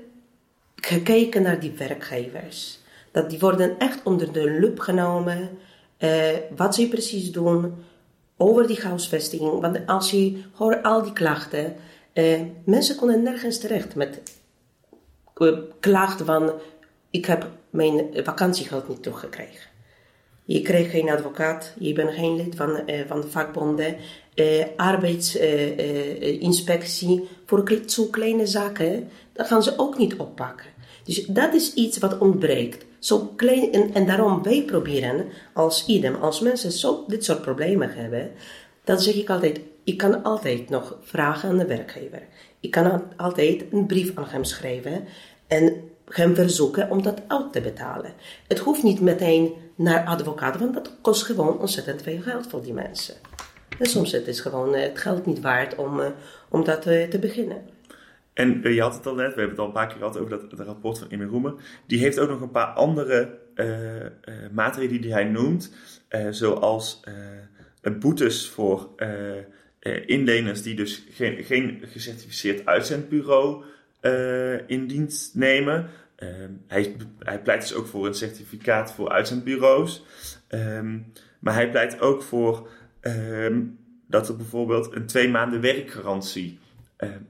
gekeken 0.76 1.42
naar 1.42 1.60
die 1.60 1.72
werkgevers. 1.78 2.78
Dat 3.10 3.30
die 3.30 3.38
worden 3.38 3.78
echt 3.78 4.00
onder 4.04 4.32
de 4.32 4.58
loep 4.60 4.78
genomen. 4.78 5.50
wat 6.56 6.74
ze 6.74 6.88
precies 6.88 7.32
doen 7.32 7.74
over 8.36 8.66
die 8.66 8.80
huisvesting. 8.80 9.60
Want 9.60 9.86
als 9.86 10.10
je 10.10 10.42
hoort 10.52 10.82
al 10.82 11.02
die 11.02 11.12
klachten 11.12 11.76
uh, 12.14 12.40
mensen 12.64 12.96
konden 12.96 13.22
nergens 13.22 13.58
terecht 13.58 13.94
met 13.94 14.22
klachten 15.80 16.26
van 16.26 16.52
ik 17.10 17.26
heb 17.26 17.48
mijn 17.70 18.06
vakantiegeld 18.12 18.88
niet 18.88 19.02
teruggekregen. 19.02 19.72
Je 20.44 20.62
krijgt 20.62 20.90
geen 20.90 21.10
advocaat, 21.10 21.74
je 21.78 21.92
bent 21.92 22.10
geen 22.10 22.36
lid 22.36 22.56
van, 22.56 22.80
van 23.06 23.20
de 23.20 23.28
vakbonden. 23.28 23.96
Arbeidsinspectie 24.76 27.28
voor 27.46 27.80
zo 27.86 28.04
kleine 28.04 28.46
zaken, 28.46 29.08
dat 29.32 29.46
gaan 29.46 29.62
ze 29.62 29.78
ook 29.78 29.98
niet 29.98 30.16
oppakken. 30.16 30.66
Dus 31.04 31.24
dat 31.26 31.54
is 31.54 31.74
iets 31.74 31.98
wat 31.98 32.18
ontbreekt. 32.18 32.84
Zo 32.98 33.32
klein, 33.36 33.94
en, 33.94 34.06
daarom 34.06 34.42
wij 34.42 34.62
proberen 34.62 35.26
als 35.52 35.86
idem, 35.86 36.14
als 36.14 36.40
mensen 36.40 36.72
zo 36.72 37.04
dit 37.06 37.24
soort 37.24 37.42
problemen 37.42 37.94
hebben, 37.94 38.30
dan 38.84 39.00
zeg 39.00 39.14
ik 39.14 39.30
altijd, 39.30 39.60
ik 39.84 39.96
kan 39.96 40.22
altijd 40.22 40.68
nog 40.68 40.98
vragen 41.02 41.48
aan 41.48 41.58
de 41.58 41.66
werkgever. 41.66 42.22
Ik 42.60 42.70
kan 42.70 43.02
altijd 43.16 43.64
een 43.70 43.86
brief 43.86 44.12
aan 44.14 44.26
hem 44.28 44.44
schrijven 44.44 45.04
en 45.46 45.90
hem 46.08 46.34
verzoeken 46.34 46.90
om 46.90 47.02
dat 47.02 47.20
uit 47.26 47.52
te 47.52 47.60
betalen. 47.60 48.12
Het 48.48 48.58
hoeft 48.58 48.82
niet 48.82 49.00
meteen 49.00 49.52
naar 49.74 50.04
advocaat, 50.04 50.58
want 50.58 50.74
dat 50.74 50.90
kost 51.00 51.22
gewoon 51.22 51.58
ontzettend 51.58 52.02
veel 52.02 52.20
geld 52.20 52.46
voor 52.46 52.62
die 52.62 52.72
mensen. 52.72 53.14
En 53.78 53.86
soms 53.86 54.12
is 54.12 54.26
het 54.26 54.40
gewoon 54.40 54.74
eh, 54.74 54.82
het 54.82 54.98
geld 54.98 55.26
niet 55.26 55.40
waard 55.40 55.74
om, 55.74 56.00
eh, 56.00 56.06
om 56.54 56.64
dat 56.64 56.86
eh, 56.86 57.08
te 57.08 57.18
beginnen. 57.18 57.62
En 58.32 58.60
je 58.62 58.80
had 58.80 58.94
het 58.94 59.06
al 59.06 59.14
net, 59.14 59.34
we 59.34 59.40
hebben 59.40 59.48
het 59.48 59.58
al 59.58 59.66
een 59.66 59.72
paar 59.72 59.86
keer 59.86 59.96
gehad 59.96 60.18
over 60.18 60.30
dat, 60.30 60.50
dat 60.50 60.66
rapport 60.66 60.98
van 60.98 61.08
Emil 61.08 61.28
Roemer. 61.28 61.54
Die 61.86 61.98
heeft 61.98 62.18
ook 62.18 62.28
nog 62.28 62.40
een 62.40 62.50
paar 62.50 62.66
andere 62.66 63.38
maatregelen 64.52 65.02
die 65.02 65.12
hij 65.12 65.24
noemt, 65.24 65.74
zoals 66.30 67.00
boetes 68.00 68.48
voor 68.48 68.88
uh, 69.84 70.08
inleners 70.08 70.62
die 70.62 70.74
dus 70.74 71.06
geen, 71.10 71.44
geen 71.44 71.82
gecertificeerd 71.86 72.66
uitzendbureau 72.66 73.64
uh, 74.00 74.68
in 74.68 74.86
dienst 74.86 75.34
nemen. 75.34 75.90
Uh, 76.18 76.28
hij, 76.66 76.96
hij, 77.18 77.42
pleit 77.42 77.60
dus 77.60 77.74
ook 77.74 77.86
voor 77.86 78.06
een 78.06 78.14
certificaat 78.14 78.92
voor 78.92 79.08
uitzendbureaus. 79.08 80.04
Um, 80.48 81.12
maar 81.38 81.54
hij 81.54 81.70
pleit 81.70 82.00
ook 82.00 82.22
voor 82.22 82.68
um, 83.00 83.78
dat 84.06 84.28
er 84.28 84.36
bijvoorbeeld 84.36 84.94
een 84.94 85.06
twee 85.06 85.28
maanden 85.28 85.60
werkgarantie 85.60 86.58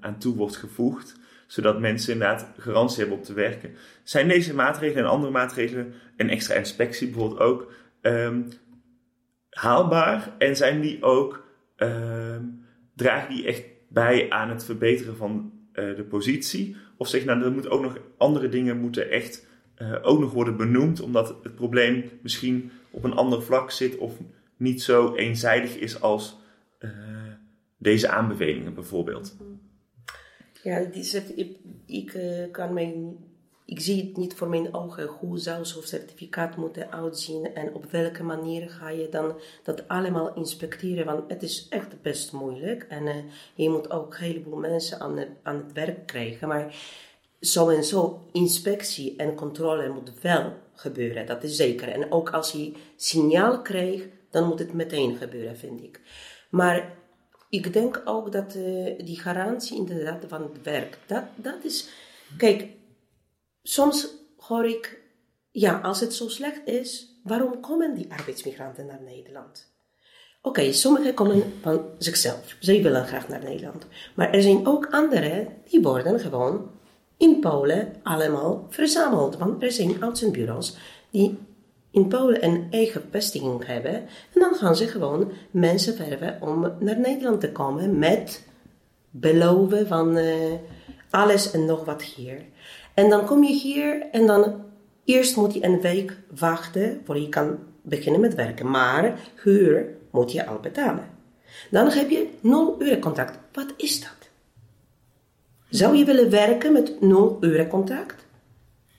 aan 0.01 0.19
toe 0.19 0.37
wordt 0.37 0.57
gevoegd. 0.57 1.17
Zodat 1.47 1.81
mensen 1.81 2.13
inderdaad 2.13 2.53
garantie 2.59 2.99
hebben 2.99 3.17
om 3.17 3.25
te 3.25 3.33
werken. 3.33 3.75
Zijn 4.03 4.29
deze 4.29 4.55
maatregelen 4.55 5.05
en 5.05 5.11
andere 5.11 5.33
maatregelen, 5.33 5.93
en 6.17 6.29
extra 6.29 6.55
inspectie 6.55 7.09
bijvoorbeeld 7.09 7.41
ook, 7.41 7.73
um, 8.03 8.49
haalbaar? 9.51 10.35
En 10.39 10.57
zijn 10.57 10.81
die 10.81 11.03
ook 11.03 11.47
uh, 11.77 12.37
dragen 12.95 13.35
die 13.35 13.47
echt 13.47 13.65
bij 13.89 14.31
aan 14.31 14.51
het 14.51 14.65
verbeteren 14.65 15.17
van 15.17 15.53
uh, 15.73 15.97
de 15.97 16.05
positie? 16.05 16.77
Of 16.97 17.09
zeg 17.09 17.25
nou, 17.25 17.43
er 17.43 17.53
moeten 17.53 17.71
ook 17.71 17.83
nog 17.83 17.99
andere 18.17 18.49
dingen 18.49 18.79
moeten 18.79 19.11
echt 19.11 19.47
uh, 19.79 19.95
ook 20.03 20.21
nog 20.21 20.33
worden 20.33 20.57
benoemd, 20.57 21.01
omdat 21.01 21.37
het 21.43 21.55
probleem 21.55 22.11
misschien 22.23 22.71
op 22.91 23.05
een 23.05 23.15
ander 23.15 23.43
vlak 23.43 23.71
zit 23.71 23.97
of 23.97 24.17
niet 24.57 24.83
zo 24.83 25.15
eenzijdig 25.15 25.77
is 25.77 26.01
als 26.01 26.43
uh, 26.85 27.33
deze 27.77 28.09
aanbevelingen 28.09 28.75
bijvoorbeeld? 28.75 29.37
Ja, 30.63 30.77
ik, 30.77 31.57
ik 31.87 32.19
kan 32.53 32.73
mij 32.73 33.15
ik 33.67 33.81
zie 33.81 34.05
het 34.05 34.17
niet 34.17 34.35
voor 34.35 34.49
mijn 34.49 34.75
ogen 34.75 35.07
hoe 35.07 35.39
zou 35.39 35.65
zo'n 35.65 35.83
certificaat 35.83 36.57
moeten 36.57 36.93
uitzien 36.93 37.55
en 37.55 37.75
op 37.75 37.91
welke 37.91 38.23
manier 38.23 38.71
ga 38.71 38.89
je 38.89 39.09
dan 39.09 39.41
dat 39.63 39.89
allemaal 39.89 40.35
inspecteren. 40.35 41.07
Want 41.07 41.31
het 41.31 41.43
is 41.43 41.67
echt 41.69 42.03
best 42.03 42.33
moeilijk 42.33 42.87
en 42.89 43.07
uh, 43.07 43.15
je 43.55 43.71
moet 43.71 43.91
ook 43.91 44.15
een 44.15 44.25
heleboel 44.25 44.59
mensen 44.59 45.01
aan 45.01 45.19
het, 45.19 45.29
aan 45.43 45.57
het 45.57 45.73
werk 45.73 46.07
krijgen. 46.07 46.49
Maar 46.49 46.75
zo 47.41 47.69
en 47.69 47.85
zo, 47.85 48.23
inspectie 48.33 49.17
en 49.17 49.35
controle 49.35 49.89
moet 49.89 50.21
wel 50.21 50.53
gebeuren, 50.75 51.27
dat 51.27 51.43
is 51.43 51.57
zeker. 51.57 51.89
En 51.89 52.13
ook 52.13 52.31
als 52.31 52.53
je 52.53 52.73
signaal 52.97 53.63
krijgt, 53.63 54.07
dan 54.31 54.47
moet 54.47 54.59
het 54.59 54.73
meteen 54.73 55.17
gebeuren, 55.17 55.57
vind 55.57 55.83
ik. 55.83 56.01
Maar 56.55 56.93
ik 57.49 57.73
denk 57.73 58.03
ook 58.05 58.33
dat 58.33 58.55
uh, 58.55 58.99
die 58.99 59.21
garantie 59.21 59.77
inderdaad 59.77 60.25
van 60.29 60.43
het 60.43 60.63
werk, 60.63 60.99
dat, 61.07 61.23
dat 61.37 61.65
is... 61.65 61.89
Kijk, 62.37 62.69
soms 63.63 64.09
hoor 64.37 64.67
ik, 64.67 65.01
ja, 65.51 65.81
als 65.81 66.01
het 66.01 66.15
zo 66.15 66.29
slecht 66.29 66.67
is, 66.67 67.21
waarom 67.23 67.61
komen 67.61 67.95
die 67.95 68.13
arbeidsmigranten 68.13 68.87
naar 68.87 69.03
Nederland? 69.03 69.73
Oké, 70.43 70.73
sommigen 70.73 71.15
komen 71.15 71.53
van 71.61 71.85
zichzelf. 71.99 72.57
Zij 72.61 72.83
willen 72.83 73.07
graag 73.07 73.29
naar 73.29 73.43
Nederland. 73.43 73.87
Maar 74.15 74.33
er 74.33 74.43
zijn 74.43 74.67
ook 74.67 74.87
anderen 74.91 75.49
die 75.69 75.83
worden 75.83 76.21
gewoon 76.21 76.71
in 77.17 77.41
Polen 77.41 77.95
allemaal 78.03 78.67
verzameld. 78.69 79.37
Want 79.37 79.63
er 79.63 79.73
zijn 79.73 80.03
uitzendbureaus 80.03 80.77
die 81.11 81.39
in 81.95 82.09
Polen 82.09 82.45
een 82.45 82.67
eigen 82.71 83.03
vestiging 83.11 83.67
hebben. 83.67 83.95
En 83.95 84.41
dan 84.41 84.55
gaan 84.55 84.77
ze 84.77 84.87
gewoon 84.87 85.33
mensen 85.51 85.95
verven 85.95 86.39
om 86.41 86.73
naar 86.79 86.99
Nederland 86.99 87.41
te 87.41 87.53
komen 87.53 87.99
met 87.99 88.47
beloven 89.11 89.87
van 89.87 90.17
uh, 90.17 90.53
alles 91.11 91.51
en 91.51 91.65
nog 91.65 91.85
wat 91.85 92.03
hier. 92.03 92.43
En 92.95 93.11
dan 93.11 93.27
kom 93.27 93.45
je 93.45 93.53
hier 93.53 94.07
en 94.13 94.27
dan 94.27 94.65
eerst 95.05 95.37
moet 95.37 95.55
je 95.55 95.65
een 95.65 95.81
week 95.81 96.17
wachten 96.39 97.01
voor 97.05 97.19
je 97.19 97.29
kan 97.29 97.59
beginnen 97.83 98.21
met 98.21 98.35
werken. 98.35 98.71
Maar 98.71 99.19
huur 99.43 99.87
moet 100.11 100.33
je 100.33 100.47
al 100.47 100.59
betalen. 100.59 101.09
Dan 101.71 101.89
heb 101.89 102.11
je 102.11 102.29
0 102.41 102.77
euro 102.79 102.99
contract. 102.99 103.39
Wat 103.53 103.73
is 103.77 104.01
dat? 104.01 104.29
Zou 105.69 105.97
je 105.97 106.05
willen 106.05 106.31
werken 106.31 106.73
met 106.73 107.01
0 107.01 107.37
euro 107.41 107.67
contract? 107.67 108.25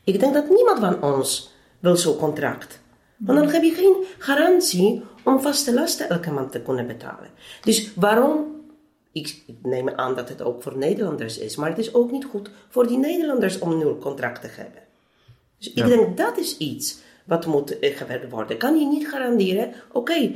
Ik 0.03 0.19
denk 0.19 0.33
dat 0.33 0.49
niemand 0.49 0.79
van 0.79 1.03
ons 1.03 1.53
wil 1.79 1.97
zo'n 1.97 2.17
contract. 2.17 2.83
Want 3.17 3.39
dan 3.39 3.49
heb 3.49 3.63
je 3.63 3.73
geen 3.73 4.03
garantie 4.17 5.03
om 5.23 5.41
vaste 5.41 5.73
lasten 5.73 6.09
elke 6.09 6.31
maand 6.31 6.51
te 6.51 6.61
kunnen 6.61 6.87
betalen. 6.87 7.29
Dus 7.61 7.93
waarom? 7.93 8.53
Ik, 9.11 9.43
neem 9.61 9.89
aan 9.89 10.15
dat 10.15 10.29
het 10.29 10.41
ook 10.41 10.63
voor 10.63 10.77
Nederlanders 10.77 11.37
is, 11.37 11.55
maar 11.55 11.69
het 11.69 11.77
is 11.77 11.93
ook 11.93 12.11
niet 12.11 12.25
goed 12.25 12.49
voor 12.69 12.87
die 12.87 12.97
Nederlanders 12.97 13.59
om 13.59 13.77
nul 13.77 13.97
contract 13.97 14.41
te 14.41 14.47
hebben. 14.47 14.81
Dus 15.57 15.73
ik 15.73 15.85
denk 15.85 16.17
dat 16.17 16.37
is 16.37 16.57
iets 16.57 16.99
wat 17.25 17.45
moet 17.45 17.79
eh, 17.79 17.97
gewerkt 17.97 18.29
worden. 18.29 18.57
Kan 18.57 18.79
je 18.79 18.85
niet 18.85 19.07
garanderen, 19.07 19.73
oké, 19.91 20.31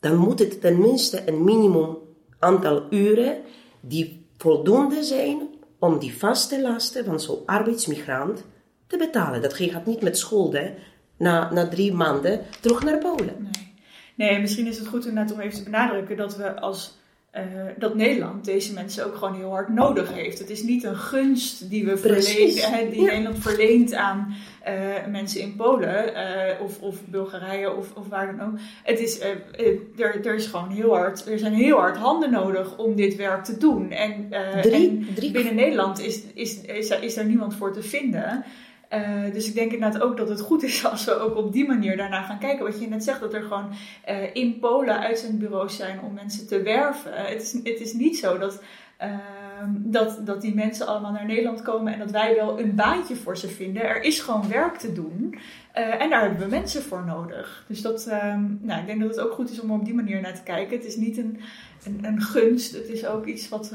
dan 0.00 0.16
moet 0.16 0.38
het 0.38 0.60
tenminste 0.60 1.22
een 1.26 1.44
minimum 1.44 1.96
aantal 2.38 2.86
uren 2.90 3.36
die 3.80 4.26
voldoende 4.36 5.02
zijn 5.02 5.48
om 5.78 5.98
die 5.98 6.18
vaste 6.18 6.60
lasten 6.60 7.04
van 7.04 7.20
zo'n 7.20 7.42
arbeidsmigrant 7.46 8.44
te 8.86 8.96
betalen. 8.96 9.42
Dat 9.42 9.54
gaat 9.54 9.86
niet 9.86 10.02
met 10.02 10.18
schulden 10.18 10.74
na, 11.22 11.52
na 11.52 11.68
drie 11.68 11.92
maanden 11.92 12.40
terug 12.60 12.84
naar 12.84 12.98
Polen. 12.98 13.36
Nee. 13.38 13.72
nee, 14.14 14.40
misschien 14.40 14.66
is 14.66 14.78
het 14.78 14.86
goed 14.86 15.06
inderdaad 15.06 15.34
om 15.34 15.40
even 15.40 15.58
te 15.58 15.70
benadrukken 15.70 16.16
dat 16.16 16.36
we 16.36 16.60
als 16.60 17.00
uh, 17.36 17.42
dat 17.78 17.94
Nederland 17.94 18.44
deze 18.44 18.72
mensen 18.72 19.06
ook 19.06 19.14
gewoon 19.14 19.34
heel 19.34 19.50
hard 19.50 19.68
nodig 19.68 20.12
heeft. 20.12 20.38
Het 20.38 20.50
is 20.50 20.62
niet 20.62 20.84
een 20.84 20.96
gunst 20.96 21.70
die 21.70 21.84
we 21.84 21.96
verlenen, 21.96 22.90
die 22.90 23.02
Nederland 23.02 23.38
verleent 23.38 23.94
aan 23.94 24.34
uh, 24.68 25.06
mensen 25.10 25.40
in 25.40 25.56
Polen 25.56 26.12
uh, 26.12 26.60
of, 26.60 26.80
of 26.80 27.04
Bulgarije 27.06 27.76
of, 27.76 27.94
of 27.94 28.08
waar 28.08 28.36
dan 28.36 28.46
ook. 28.46 28.58
Het 28.82 29.00
is, 29.00 29.20
er, 29.20 30.26
er 30.26 30.34
is 30.34 30.46
gewoon 30.46 30.70
heel 30.70 30.94
hard, 30.94 31.28
er 31.28 31.38
zijn 31.38 31.52
heel 31.52 31.78
hard 31.78 31.96
handen 31.96 32.30
nodig 32.30 32.78
om 32.78 32.96
dit 32.96 33.16
werk 33.16 33.44
te 33.44 33.56
doen. 33.56 33.90
En, 33.90 34.28
drie, 34.62 35.06
en 35.16 35.32
binnen 35.32 35.54
Nederland 35.54 36.00
is, 36.00 36.22
is, 36.34 36.60
is, 36.60 36.88
is, 36.88 37.00
is 37.00 37.14
daar 37.14 37.26
niemand 37.26 37.54
voor 37.54 37.72
te 37.72 37.82
vinden. 37.82 38.44
Uh, 38.94 39.32
dus 39.32 39.48
ik 39.48 39.54
denk 39.54 39.72
inderdaad 39.72 40.02
ook 40.02 40.16
dat 40.16 40.28
het 40.28 40.40
goed 40.40 40.62
is 40.62 40.84
als 40.90 41.04
we 41.04 41.18
ook 41.18 41.36
op 41.36 41.52
die 41.52 41.66
manier 41.66 41.96
daarna 41.96 42.22
gaan 42.22 42.38
kijken. 42.38 42.64
Wat 42.64 42.80
je 42.80 42.88
net 42.88 43.04
zegt, 43.04 43.20
dat 43.20 43.34
er 43.34 43.42
gewoon 43.42 43.70
uh, 44.08 44.34
in 44.34 44.58
Polen 44.58 45.00
uitzendbureaus 45.00 45.76
zijn 45.76 46.00
om 46.00 46.12
mensen 46.12 46.46
te 46.46 46.62
werven. 46.62 47.12
het, 47.14 47.42
is, 47.42 47.52
het 47.52 47.80
is 47.80 47.92
niet 47.92 48.18
zo 48.18 48.38
dat, 48.38 48.62
uh, 49.02 49.14
dat, 49.68 50.20
dat 50.26 50.40
die 50.40 50.54
mensen 50.54 50.86
allemaal 50.86 51.12
naar 51.12 51.26
Nederland 51.26 51.62
komen 51.62 51.92
en 51.92 51.98
dat 51.98 52.10
wij 52.10 52.34
wel 52.34 52.60
een 52.60 52.74
baantje 52.74 53.16
voor 53.16 53.36
ze 53.36 53.48
vinden. 53.48 53.82
Er 53.82 54.02
is 54.02 54.20
gewoon 54.20 54.48
werk 54.48 54.76
te 54.76 54.92
doen 54.92 55.34
en 55.72 56.10
daar 56.10 56.20
hebben 56.20 56.40
we 56.40 56.46
mensen 56.46 56.82
voor 56.82 57.04
nodig. 57.04 57.64
Dus 57.68 57.82
dat, 57.82 58.06
ehm, 58.06 58.44
nou, 58.60 58.80
ik 58.80 58.86
denk 58.86 59.00
dat 59.00 59.10
het 59.10 59.20
ook 59.20 59.32
goed 59.32 59.50
is 59.50 59.60
om 59.60 59.70
op 59.70 59.84
die 59.84 59.94
manier 59.94 60.20
naar 60.20 60.34
te 60.34 60.42
kijken. 60.42 60.76
Het 60.76 60.86
is 60.86 60.96
niet 60.96 61.16
een 61.18 61.40
een, 61.84 62.04
een, 62.04 62.20
gunst. 62.20 62.72
Het 62.72 62.88
is 62.88 63.06
ook 63.06 63.26
iets 63.26 63.48
wat. 63.48 63.72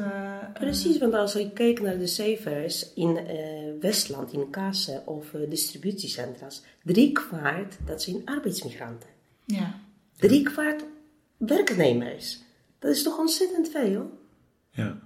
Precies, 0.54 0.98
want 0.98 1.14
als 1.14 1.34
je 1.34 1.52
kijkt 1.52 1.82
naar 1.82 1.98
de 1.98 2.08
cijfers 2.08 2.94
in 2.94 3.18
Westland, 3.80 4.34
in 4.34 4.50
kassen 4.50 5.08
of 5.08 5.34
uh, 5.34 5.50
distributiecentra's, 5.50 6.64
drie 6.84 7.12
kwart 7.12 7.78
dat 7.86 8.02
zijn 8.02 8.22
arbeidsmigranten. 8.26 9.10
Ja. 9.46 9.80
Drie 10.18 10.44
kwart 10.44 10.84
werknemers. 11.38 12.42
Dat 12.80 12.92
is 12.92 13.04
toch 13.04 13.18
ontzettend 13.18 13.70
veel? 13.70 14.20
Ja. 14.70 15.00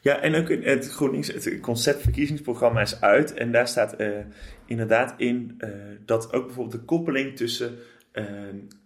Ja, 0.00 0.20
en 0.20 0.34
ook 0.34 0.48
het 0.48 0.88
GroenLinks, 0.88 1.28
het 1.28 1.60
conceptverkiezingsprogramma 1.60 2.80
is 2.80 3.00
uit. 3.00 3.34
En 3.34 3.52
daar 3.52 3.68
staat 3.68 3.96
inderdaad 4.66 5.14
in 5.16 5.60
dat 6.04 6.32
ook 6.32 6.46
bijvoorbeeld 6.46 6.80
de 6.80 6.84
koppeling 6.84 7.36
tussen 7.36 7.78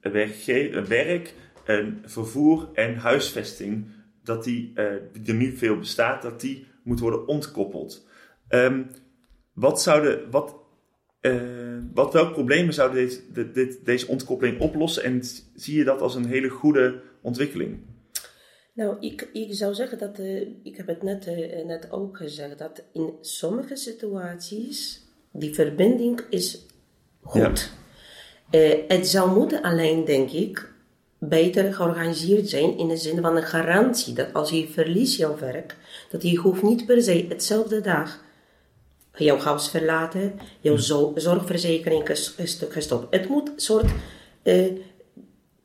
werk, 0.01 0.45
werk 0.89 1.35
en 1.65 2.03
vervoer 2.05 2.69
en 2.75 2.97
huisvesting, 2.97 3.87
dat 4.23 4.45
die, 4.45 4.73
uh, 4.75 4.85
die 5.13 5.27
er 5.27 5.35
nu 5.35 5.57
veel 5.57 5.79
bestaat, 5.79 6.23
dat 6.23 6.41
die 6.41 6.67
moet 6.83 7.01
worden 7.01 7.27
ontkoppeld. 7.27 8.07
Um, 8.49 8.91
wat 9.59 9.83
zouden, 9.83 10.31
wat, 10.31 10.55
uh, 11.21 11.79
wat, 11.95 12.13
welke 12.13 12.33
problemen 12.33 12.75
zouden 12.75 12.97
deze, 12.97 13.53
dit, 13.53 13.85
deze 13.85 14.09
ontkoppeling 14.09 14.61
oplossen 14.61 15.03
en 15.03 15.23
zie 15.55 15.77
je 15.77 15.85
dat 15.85 16.01
als 16.01 16.15
een 16.15 16.27
hele 16.27 16.49
goede 16.49 17.01
ontwikkeling? 17.21 17.79
Nou, 18.73 18.97
ik, 19.01 19.29
ik 19.33 19.55
zou 19.55 19.75
zeggen 19.75 19.99
dat, 19.99 20.19
uh, 20.19 20.41
ik 20.63 20.77
heb 20.77 20.87
het 20.87 21.03
net, 21.03 21.27
net 21.67 21.91
ook 21.91 22.17
gezegd, 22.17 22.59
dat 22.59 22.85
in 22.93 23.13
sommige 23.21 23.77
situaties 23.77 25.03
die 25.33 25.55
verbinding 25.55 26.21
is 26.31 26.67
goed. 27.23 27.73
Ja. 28.51 28.85
het 28.89 29.07
zou 29.07 29.39
moeten 29.39 29.63
alleen, 29.63 30.05
denk 30.05 30.31
ik, 30.31 30.73
beter 31.19 31.75
georganiseerd 31.75 32.49
zijn 32.49 32.79
in 32.79 32.89
de 32.89 32.97
zin 32.97 33.21
van 33.21 33.37
een 33.37 33.43
garantie 33.43 34.15
dat 34.15 34.33
als 34.33 34.51
je 34.51 34.69
verliest 34.69 35.19
jouw 35.19 35.39
werk, 35.39 35.77
dat 36.11 36.23
je 36.23 36.37
hoeft 36.37 36.63
niet 36.63 36.87
per 36.87 37.03
se 37.03 37.27
hetzelfde 37.29 37.81
dag 37.81 38.27
jouw 39.25 39.39
huis 39.39 39.69
verlaten, 39.69 40.33
jouw 40.61 40.77
zorgverzekering 41.15 42.03
gestopt. 42.69 43.07
Het 43.11 43.29
moet 43.29 43.49
een 43.49 43.61
soort 43.61 43.91
uh, 44.45 44.67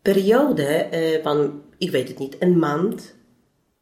periode 0.01 0.87
uh, 0.93 1.23
van, 1.23 1.61
ik 1.77 1.91
weet 1.91 2.07
het 2.07 2.19
niet, 2.19 2.35
een 2.39 2.59
maand, 2.59 3.15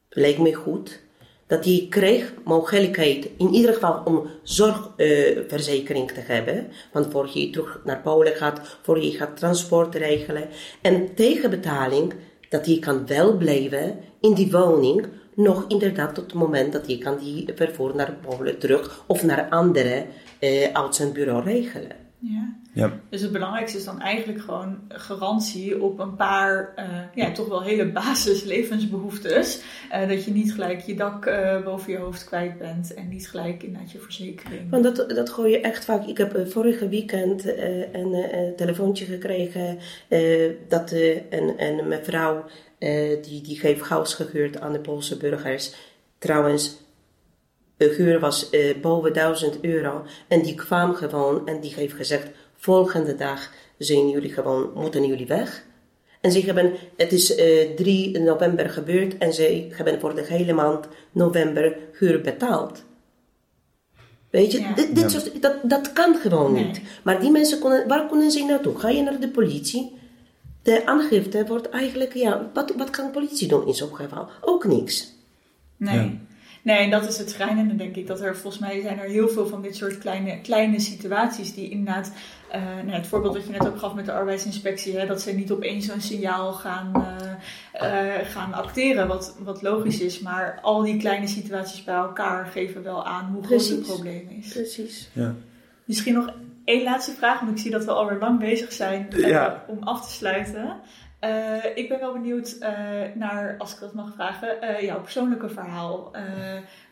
lijkt 0.09 0.39
me 0.39 0.53
goed, 0.53 0.99
dat 1.47 1.65
je 1.65 1.87
kreeg 1.87 2.33
mogelijkheid 2.43 3.29
in 3.37 3.53
ieder 3.53 3.73
geval 3.73 4.01
om 4.05 4.29
zorgverzekering 4.43 6.09
uh, 6.09 6.15
te 6.15 6.21
hebben. 6.21 6.67
Want 6.93 7.11
voor 7.11 7.29
je 7.33 7.49
terug 7.49 7.81
naar 7.83 8.01
Polen 8.01 8.35
gaat, 8.35 8.77
voor 8.81 9.01
je 9.01 9.11
gaat 9.11 9.37
transport 9.37 9.95
regelen. 9.95 10.47
En 10.81 11.15
tegenbetaling 11.15 12.13
dat 12.49 12.65
je 12.65 12.79
kan 12.79 13.07
wel 13.07 13.37
blijven 13.37 13.99
in 14.21 14.33
die 14.33 14.51
woning. 14.51 15.07
Nog 15.35 15.65
inderdaad 15.67 16.15
tot 16.15 16.23
het 16.23 16.33
moment 16.33 16.73
dat 16.73 16.87
je 16.87 16.97
kan 16.97 17.17
die 17.17 17.49
vervoer 17.55 17.95
naar 17.95 18.13
Polen 18.13 18.59
terug 18.59 19.03
of 19.07 19.23
naar 19.23 19.49
andere 19.49 20.05
uh, 20.39 21.13
bureau 21.13 21.43
regelen. 21.43 21.95
Ja. 22.19 22.59
Ja. 22.73 22.99
Dus 23.09 23.21
het 23.21 23.31
belangrijkste 23.31 23.77
is 23.77 23.85
dan 23.85 24.01
eigenlijk 24.01 24.41
gewoon 24.41 24.79
garantie 24.87 25.81
op 25.81 25.99
een 25.99 26.15
paar, 26.15 26.73
uh, 26.75 26.85
ja, 27.15 27.31
toch 27.31 27.47
wel 27.47 27.61
hele 27.61 27.91
basis 28.01 28.43
levensbehoeftes. 28.43 29.61
Uh, 29.91 30.07
dat 30.07 30.25
je 30.25 30.31
niet 30.31 30.53
gelijk 30.53 30.79
je 30.79 30.95
dak 30.95 31.25
uh, 31.25 31.63
boven 31.63 31.91
je 31.91 31.97
hoofd 31.97 32.23
kwijt 32.23 32.57
bent 32.57 32.93
en 32.93 33.09
niet 33.09 33.29
gelijk 33.29 33.63
inderdaad 33.63 33.91
je 33.91 33.99
verzekering. 33.99 34.69
Want 34.69 34.83
dat, 34.83 35.09
dat 35.09 35.29
gooi 35.29 35.51
je 35.51 35.61
echt 35.61 35.85
vaak. 35.85 36.05
Ik 36.05 36.17
heb 36.17 36.45
vorige 36.47 36.89
weekend 36.89 37.45
een 37.93 38.53
telefoontje 38.55 39.05
gekregen 39.05 39.77
dat 40.67 40.91
een, 41.29 41.53
een 41.57 41.87
mevrouw 41.87 42.45
die, 43.21 43.41
die 43.41 43.59
heeft 43.61 43.81
huis 43.81 44.13
gehuurd 44.13 44.59
aan 44.59 44.71
de 44.71 44.79
Poolse 44.79 45.17
burgers. 45.17 45.73
Trouwens, 46.17 46.77
de 47.77 47.93
huur 47.97 48.19
was 48.19 48.49
boven 48.81 49.13
1000 49.13 49.61
euro 49.61 50.03
en 50.27 50.41
die 50.41 50.55
kwam 50.55 50.93
gewoon 50.93 51.47
en 51.47 51.59
die 51.59 51.73
heeft 51.73 51.93
gezegd 51.93 52.27
volgende 52.55 53.15
dag 53.15 53.51
zijn 53.77 54.09
jullie 54.09 54.33
gewoon, 54.33 54.71
moeten 54.75 55.05
jullie 55.05 55.27
weg. 55.27 55.63
En 56.21 56.31
ze 56.31 56.39
hebben, 56.39 56.73
het 56.97 57.11
is 57.11 57.37
uh, 57.37 57.61
eh, 57.61 57.75
3 57.75 58.19
november 58.19 58.69
gebeurd 58.69 59.17
en 59.17 59.33
ze 59.33 59.67
hebben 59.71 59.99
voor 59.99 60.15
de 60.15 60.25
hele 60.25 60.53
maand 60.53 60.87
november 61.11 61.77
huur 61.99 62.21
betaald. 62.21 62.83
Weet 64.29 64.51
je, 64.51 64.71
dit, 64.75 64.95
dit 64.95 65.11
soort, 65.11 65.41
dat, 65.41 65.55
dat 65.63 65.93
kan 65.93 66.15
gewoon 66.15 66.53
niet. 66.53 66.81
Maar 67.03 67.19
die 67.19 67.31
mensen, 67.31 67.59
konden, 67.59 67.87
waar 67.87 68.07
kunnen 68.07 68.31
ze 68.31 68.43
naartoe? 68.43 68.79
Ga 68.79 68.89
je 68.89 69.01
naar 69.01 69.19
de 69.19 69.29
politie? 69.29 69.99
De 70.61 70.85
aangifte 70.85 71.45
wordt 71.47 71.69
eigenlijk, 71.69 72.13
ja, 72.13 72.49
wat, 72.53 72.73
wat 72.77 72.89
kan 72.89 73.05
de 73.05 73.11
politie 73.11 73.47
doen 73.47 73.67
in 73.67 73.73
zo'n 73.73 73.95
geval? 73.95 74.29
Ook 74.41 74.65
niks. 74.65 75.13
Nee. 75.77 76.19
Nee, 76.63 76.77
en 76.77 76.89
dat 76.89 77.07
is 77.07 77.17
het 77.17 77.29
schrijnende, 77.29 77.75
denk 77.75 77.95
ik. 77.95 78.07
Dat 78.07 78.21
er 78.21 78.37
volgens 78.37 78.61
mij 78.61 78.81
zijn 78.81 78.99
er 78.99 79.09
heel 79.09 79.29
veel 79.29 79.47
van 79.47 79.61
dit 79.61 79.75
soort 79.75 79.97
kleine, 79.97 80.41
kleine 80.41 80.79
situaties 80.79 81.53
die 81.53 81.69
inderdaad. 81.69 82.11
Uh, 82.55 82.61
nou, 82.63 82.91
het 82.91 83.07
voorbeeld 83.07 83.33
dat 83.33 83.43
je 83.43 83.51
net 83.51 83.67
ook 83.67 83.77
gaf 83.77 83.93
met 83.93 84.05
de 84.05 84.11
arbeidsinspectie, 84.11 84.97
hè, 84.97 85.07
dat 85.07 85.21
ze 85.21 85.31
niet 85.31 85.51
opeens 85.51 85.85
zo'n 85.85 86.01
signaal 86.01 86.53
gaan, 86.53 86.91
uh, 86.95 87.87
uh, 87.87 88.25
gaan 88.25 88.53
acteren, 88.53 89.07
wat, 89.07 89.35
wat 89.43 89.61
logisch 89.61 89.99
is. 89.99 90.19
Maar 90.19 90.59
al 90.61 90.81
die 90.81 90.97
kleine 90.97 91.27
situaties 91.27 91.83
bij 91.83 91.95
elkaar 91.95 92.45
geven 92.45 92.83
wel 92.83 93.05
aan 93.05 93.31
hoe 93.33 93.43
groot 93.43 93.67
het 93.67 93.81
probleem 93.81 94.27
is. 94.29 94.47
Precies. 94.47 95.09
Ja. 95.13 95.35
Misschien 95.85 96.13
nog 96.13 96.33
één 96.71 96.83
laatste 96.83 97.11
vraag, 97.11 97.39
want 97.39 97.51
ik 97.51 97.57
zie 97.57 97.71
dat 97.71 97.85
we 97.85 97.91
alweer 97.91 98.19
lang 98.19 98.39
bezig 98.39 98.71
zijn 98.71 99.07
ja. 99.09 99.63
om 99.67 99.83
af 99.83 100.05
te 100.05 100.11
sluiten. 100.11 100.79
ik 101.75 101.89
ben 101.89 101.99
wel 101.99 102.13
benieuwd 102.13 102.57
naar, 103.15 103.55
als 103.57 103.73
ik 103.73 103.79
dat 103.79 103.93
mag 103.93 104.13
vragen, 104.13 104.85
jouw 104.85 105.01
persoonlijke 105.01 105.49
verhaal. 105.49 106.11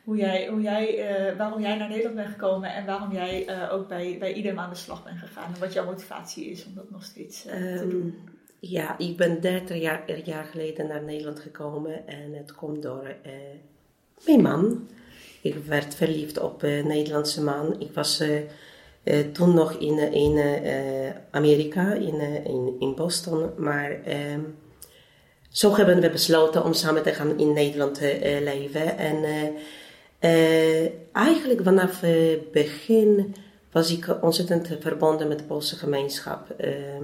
hoe 0.03 0.17
jij, 0.17 0.47
hoe 0.47 0.61
jij, 0.61 1.05
waarom 1.37 1.61
jij 1.61 1.77
naar 1.77 1.89
Nederland 1.89 2.15
bent 2.15 2.29
gekomen 2.29 2.73
en 2.73 2.85
waarom 2.85 3.11
jij 3.11 3.47
ook 3.71 3.87
bij, 3.87 4.15
bij 4.19 4.33
IDEM 4.33 4.59
aan 4.59 4.69
de 4.69 4.75
slag 4.75 5.03
bent 5.03 5.19
gegaan. 5.19 5.53
En 5.53 5.59
wat 5.59 5.73
jouw 5.73 5.85
motivatie 5.85 6.49
is 6.49 6.65
om 6.65 6.75
dat 6.75 6.89
nog 6.91 7.03
steeds 7.03 7.41
te 7.41 7.79
um, 7.81 7.89
doen. 7.89 8.15
Ja, 8.59 8.97
ik 8.97 9.17
ben 9.17 9.41
30 9.41 9.81
jaar, 9.81 10.19
jaar 10.23 10.45
geleden 10.45 10.87
naar 10.87 11.03
Nederland 11.03 11.39
gekomen 11.39 12.07
en 12.07 12.33
het 12.33 12.55
komt 12.55 12.81
door 12.81 13.15
mijn 14.25 14.41
man. 14.41 14.87
Ik 15.41 15.55
werd 15.55 15.95
verliefd 15.95 16.39
op 16.39 16.63
een 16.63 16.87
Nederlandse 16.87 17.43
man. 17.43 17.79
Ik 17.79 17.93
was 17.93 18.21
uh, 18.21 18.39
toen 19.31 19.53
nog 19.53 19.73
in, 19.73 20.13
in 20.13 20.35
uh, 20.35 21.09
Amerika, 21.31 21.93
in, 21.93 22.21
in, 22.43 22.75
in 22.79 22.95
Boston. 22.95 23.49
Maar 23.57 23.91
ehm, 24.03 24.39
zo 25.49 25.75
hebben 25.75 26.01
we 26.01 26.09
besloten 26.09 26.63
om 26.63 26.73
samen 26.73 27.03
te 27.03 27.13
gaan 27.13 27.39
in 27.39 27.53
Nederland 27.53 27.95
te 27.95 28.39
leven. 28.43 28.97
En 28.97 29.23
eigenlijk 31.11 31.63
vanaf 31.63 32.01
het 32.01 32.51
begin 32.51 33.35
was 33.71 33.91
ik 33.91 34.17
ontzettend 34.21 34.69
verbonden 34.79 35.27
met 35.27 35.37
de 35.39 35.43
Poolse 35.43 35.75
gemeenschap. 35.75 36.49
Ehm, 36.57 37.03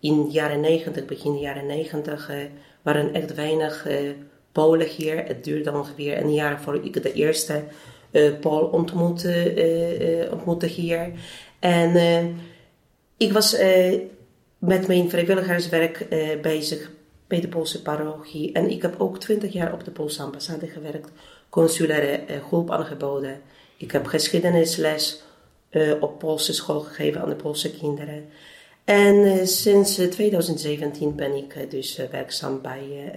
in 0.00 0.24
de 0.24 0.30
jaren 0.30 0.60
90, 0.60 1.04
begin 1.04 1.38
jaren 1.38 1.66
90, 1.66 2.30
waren 2.82 3.14
echt 3.14 3.34
weinig 3.34 3.86
Polen 4.52 4.86
hier. 4.86 5.24
Het 5.26 5.44
duurde 5.44 5.72
ongeveer 5.72 6.20
een 6.20 6.34
jaar 6.34 6.60
voor 6.60 6.84
ik 6.84 7.02
de 7.02 7.12
eerste 7.12 7.64
Paul 8.40 8.60
ontmoette, 8.60 9.54
uh, 10.24 10.32
ontmoette 10.32 10.66
hier. 10.66 11.10
En 11.58 12.36
ik 13.16 13.32
was 13.32 13.56
met 14.58 14.86
mijn 14.86 15.10
vrijwilligerswerk 15.10 16.06
bezig 16.42 16.90
bij 17.26 17.40
de 17.40 17.48
Poolse 17.48 17.82
parochie. 17.82 18.52
En 18.52 18.70
ik 18.70 18.82
heb 18.82 19.00
ook 19.00 19.18
twintig 19.18 19.52
jaar 19.52 19.72
op 19.72 19.84
de 19.84 19.90
Poolse 19.90 20.22
ambassade 20.22 20.66
gewerkt, 20.66 21.10
consulaire 21.48 22.20
hulp 22.50 22.70
aangeboden. 22.70 23.40
Ik 23.76 23.90
heb 23.90 24.06
geschiedenisles 24.06 25.22
op 26.00 26.18
Poolse 26.18 26.52
school 26.52 26.80
gegeven 26.80 27.20
aan 27.20 27.28
de 27.28 27.34
Poolse 27.34 27.70
kinderen. 27.70 28.24
En 28.84 29.46
sinds 29.48 29.94
2017 29.94 31.14
ben 31.14 31.34
ik 31.34 31.70
dus 31.70 32.00
werkzaam 32.10 32.60
bij 32.62 33.12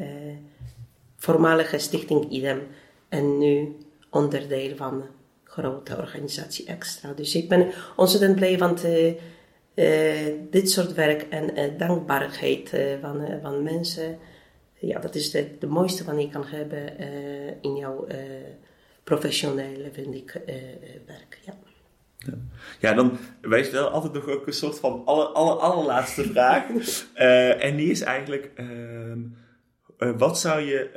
voormalige 1.17 1.77
stichting 1.77 2.31
IDEM 2.31 2.67
en 3.09 3.37
nu 3.37 3.75
onderdeel 4.11 4.75
van 4.75 4.93
een 4.93 5.07
grote 5.43 5.97
organisatie 5.97 6.65
Extra. 6.65 7.13
Dus 7.13 7.35
ik 7.35 7.49
ben 7.49 7.71
ontzettend 7.95 8.35
blij 8.35 8.57
van 8.57 8.77
uh, 8.85 10.25
dit 10.49 10.69
soort 10.69 10.93
werk 10.93 11.21
en 11.21 11.59
uh, 11.59 11.77
dankbaarheid 11.77 12.69
van, 13.01 13.27
van 13.41 13.63
mensen. 13.63 14.17
Ja, 14.79 14.99
dat 14.99 15.15
is 15.15 15.31
de, 15.31 15.57
de 15.59 15.67
mooiste 15.67 16.03
wat 16.03 16.17
ik 16.17 16.31
kan 16.31 16.45
hebben 16.45 16.97
in 17.61 17.75
jouw 17.75 18.07
professionele, 19.03 19.89
vind 19.91 20.15
ik, 20.15 20.41
werk. 21.05 21.39
Ja. 21.45 21.53
Ja. 22.17 22.33
ja, 22.79 22.93
dan 22.93 23.17
wijst 23.41 23.71
wel 23.71 23.87
altijd 23.87 24.13
nog 24.13 24.27
ook 24.27 24.47
een 24.47 24.53
soort 24.53 24.79
van 24.79 25.01
aller, 25.05 25.25
aller, 25.25 25.55
allerlaatste 25.55 26.23
vraag. 26.23 26.63
en 27.67 27.75
die 27.75 27.89
is 27.89 28.01
eigenlijk 28.01 28.51
ehm, 28.55 29.19
uh, 30.03 30.17
wat 30.17 30.39
zou 30.39 30.61
je 30.61 30.89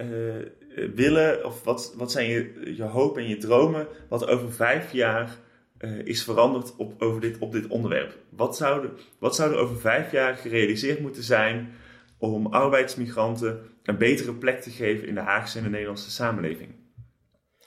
uh, 0.69 0.87
willen, 0.95 1.45
of 1.45 1.65
wat, 1.65 1.95
wat 1.97 2.13
zijn 2.13 2.29
je, 2.29 2.73
je 2.77 2.83
hoop 2.83 3.19
en 3.19 3.29
je 3.29 3.37
dromen, 3.37 3.87
wat 4.09 4.27
over 4.27 4.53
vijf 4.53 4.93
jaar 4.93 5.39
uh, 5.79 5.99
is 6.05 6.25
veranderd 6.25 6.77
op, 6.77 7.03
over 7.03 7.21
dit, 7.21 7.39
op 7.39 7.53
dit 7.53 7.67
onderwerp? 7.67 8.19
Wat 8.29 8.57
zou, 8.57 8.85
er, 8.85 8.91
wat 9.19 9.35
zou 9.35 9.53
er 9.53 9.59
over 9.59 9.81
vijf 9.81 10.13
jaar 10.13 10.35
gerealiseerd 10.37 11.01
moeten 11.01 11.23
zijn 11.23 11.73
om 12.19 12.47
arbeidsmigranten 12.47 13.61
een 13.83 13.99
betere 13.99 14.35
plek 14.35 14.61
te 14.61 14.71
geven 14.71 15.09
in 15.09 15.15
de 15.15 15.21
Haagse 15.21 15.59
en 15.59 15.65
de 15.65 15.71
Nederlandse 15.71 16.11
samenleving? 16.11 16.75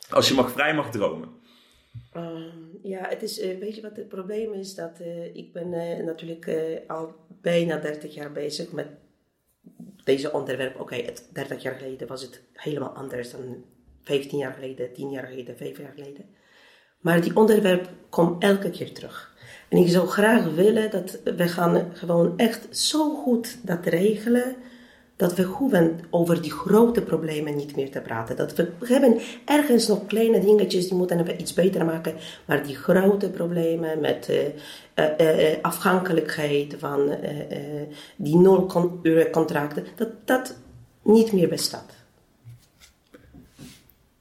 Als 0.10 0.28
je 0.28 0.34
mag, 0.34 0.52
vrij 0.52 0.76
mag 0.76 0.92
dromen. 0.92 1.30
Uh, 2.14 2.24
ja, 2.84 3.08
het 3.10 3.22
is, 3.22 3.40
weet 3.40 3.76
je 3.76 3.82
wat 3.82 3.96
het 3.96 4.08
probleem 4.08 4.54
is? 4.54 4.76
Dat 4.76 5.00
ik 5.34 5.54
ben 5.54 5.70
natuurlijk 6.06 6.50
al 6.88 7.16
bijna 7.42 7.78
30 7.78 8.14
jaar 8.14 8.32
bezig 8.32 8.72
met 8.72 8.88
deze 10.04 10.32
onderwerp, 10.32 10.80
oké, 10.80 11.06
30 11.34 11.62
jaar 11.62 11.76
geleden 11.76 12.08
was 12.08 12.22
het 12.22 12.42
helemaal 12.54 12.90
anders 12.90 13.32
dan 13.32 13.64
15 14.04 14.38
jaar 14.38 14.54
geleden, 14.54 14.94
10 14.94 15.10
jaar 15.10 15.28
geleden, 15.28 15.58
5 15.58 15.78
jaar 15.78 15.94
geleden. 15.96 16.26
Maar 17.00 17.22
die 17.22 17.36
onderwerp 17.36 17.90
komt 18.10 18.44
elke 18.44 18.70
keer 18.70 18.94
terug. 18.94 19.36
En 19.70 19.78
ik 19.78 19.88
zou 19.88 20.08
graag 20.08 20.54
willen 20.54 20.92
dat 20.92 21.20
we 21.24 21.48
gaan 21.48 21.92
gewoon 21.94 22.38
echt 22.38 22.78
zo 22.78 23.14
goed 23.16 23.68
dat 23.68 23.86
regelen 23.86 24.56
dat 25.18 25.36
we 25.36 25.44
hoeven 25.44 26.00
over 26.10 26.42
die 26.42 26.52
grote 26.52 27.02
problemen 27.02 27.56
niet 27.56 27.76
meer 27.76 27.92
te 27.92 28.02
praten. 28.02 28.36
Dat 28.36 28.56
we, 28.56 28.72
hebben 28.80 29.20
ergens 29.46 29.88
nog 29.88 30.06
kleine 30.06 30.40
dingetjes 30.40 30.88
die 30.88 30.98
moeten 30.98 31.24
we 31.24 31.38
iets 31.38 31.54
beter 31.54 31.86
maken. 31.86 32.16
Maar 32.46 32.64
die 32.64 32.76
grote 32.76 33.30
problemen 33.30 34.00
met 34.00 34.30
uh, 34.30 35.54
afhankelijkheid 35.62 36.76
van 36.80 37.10
die 38.16 38.38
nul 38.38 39.00
uur 39.04 39.30
contracten, 39.30 39.86
dat 39.96 40.10
dat 40.26 40.56
niet 41.02 41.32
meer 41.32 41.50
bestaat. 41.50 41.96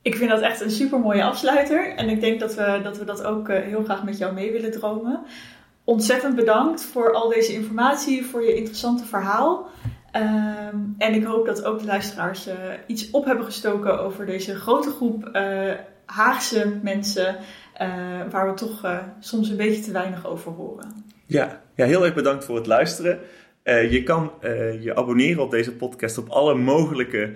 Ik 0.03 0.17
vind 0.17 0.31
dat 0.31 0.41
echt 0.41 0.61
een 0.61 0.71
super 0.71 1.01
mooie 1.01 1.25
afsluiter. 1.25 1.95
En 1.95 2.09
ik 2.09 2.21
denk 2.21 2.41
dat 2.41 2.55
we 2.55 2.81
dat, 2.83 2.99
we 2.99 3.05
dat 3.05 3.23
ook 3.23 3.49
heel 3.49 3.85
graag 3.85 4.05
met 4.05 4.19
jou 4.19 4.35
mee 4.35 4.53
willen 4.53 4.71
dromen. 4.71 5.23
Ontzettend 5.85 6.35
bedankt 6.35 6.83
voor 6.83 7.13
al 7.13 7.29
deze 7.29 7.53
informatie, 7.53 8.27
voor 8.27 8.45
je 8.45 8.55
interessante 8.55 9.05
verhaal. 9.05 9.69
Ehm, 10.13 10.77
en 10.99 11.15
ik 11.15 11.25
hoop 11.25 11.47
dat 11.47 11.65
ook 11.65 11.79
de 11.79 11.87
luisteraars 11.87 12.49
uh, 12.49 12.55
iets 12.87 13.11
op 13.11 13.25
hebben 13.25 13.45
gestoken 13.45 14.01
over 14.01 14.27
deze 14.27 14.55
grote 14.55 14.91
groep 14.91 15.31
uh, 15.33 15.73
Haagse 16.07 16.79
mensen, 16.83 17.37
uh, 17.81 17.89
waar 18.31 18.49
we 18.49 18.55
toch 18.55 19.03
soms 19.21 19.49
een 19.49 19.57
beetje 19.57 19.83
te 19.83 19.93
weinig 19.93 20.27
over 20.27 20.53
horen. 20.53 21.05
Ja, 21.27 21.61
ja 21.75 21.87
heel 21.87 22.05
erg 22.05 22.15
bedankt 22.15 22.45
voor 22.45 22.57
het 22.57 22.67
luisteren. 22.67 23.19
je 23.65 24.03
kan 24.03 24.33
je 24.81 24.93
abonneren 24.95 25.43
op 25.43 25.51
deze 25.51 25.73
podcast 25.73 26.19
op 26.19 26.29
alle 26.29 26.55
mogelijke 26.55 27.33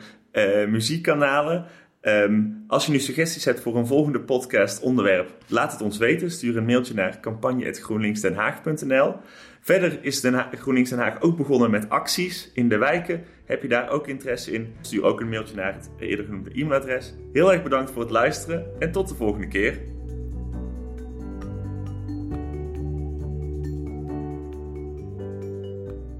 muziekkanalen. 0.69 1.67
Um, 2.03 2.65
als 2.67 2.87
je 2.87 2.93
nu 2.93 2.99
suggesties 2.99 3.45
hebt 3.45 3.61
voor 3.61 3.77
een 3.77 3.87
volgende 3.87 4.21
podcast 4.21 4.83
onderwerp, 4.83 5.37
laat 5.47 5.73
het 5.73 5.81
ons 5.81 5.99
weten. 5.99 6.31
Stuur 6.31 6.57
een 6.57 6.65
mailtje 6.65 6.95
naar 6.95 7.21
campagne.groenlinksdenhaag.nl. 7.21 9.15
Verder 9.61 9.99
is 10.05 10.23
Haag, 10.25 10.49
GroenLinks 10.59 10.91
Den 10.91 10.99
Haag 10.99 11.21
ook 11.21 11.37
begonnen 11.37 11.71
met 11.71 11.89
acties 11.89 12.51
in 12.55 12.69
de 12.69 12.79
wijken. 12.79 13.25
Heb 13.45 13.63
je 13.63 13.69
daar 13.69 13.91
ook 13.91 14.07
interesse 14.07 14.53
in? 14.53 14.75
Stuur 14.81 15.05
ook 15.05 15.21
een 15.21 15.29
mailtje 15.29 15.55
naar 15.55 15.75
het 15.75 15.91
eerder 15.99 16.25
genoemde 16.25 16.51
e-mailadres. 16.51 17.15
Heel 17.33 17.53
erg 17.53 17.63
bedankt 17.63 17.91
voor 17.91 18.03
het 18.03 18.11
luisteren 18.11 18.81
en 18.81 18.93
tot 18.93 19.09
de 19.09 19.15
volgende 19.15 19.49
keer. 19.49 19.81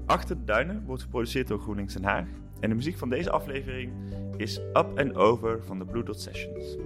Achter 0.05 0.37
de 0.37 0.43
Duinen 0.43 0.83
wordt 0.85 1.03
geproduceerd 1.03 1.47
door 1.47 1.59
GroenLinks 1.59 1.93
Den 1.93 2.03
Haag. 2.03 2.25
En 2.59 2.69
de 2.69 2.75
muziek 2.75 2.97
van 2.97 3.09
deze 3.09 3.31
aflevering 3.31 3.91
is 4.37 4.57
Up 4.57 4.87
and 4.95 5.15
Over 5.15 5.63
van 5.63 5.79
de 5.79 5.85
Blue 5.85 6.03
Dot 6.03 6.21
Sessions. 6.21 6.77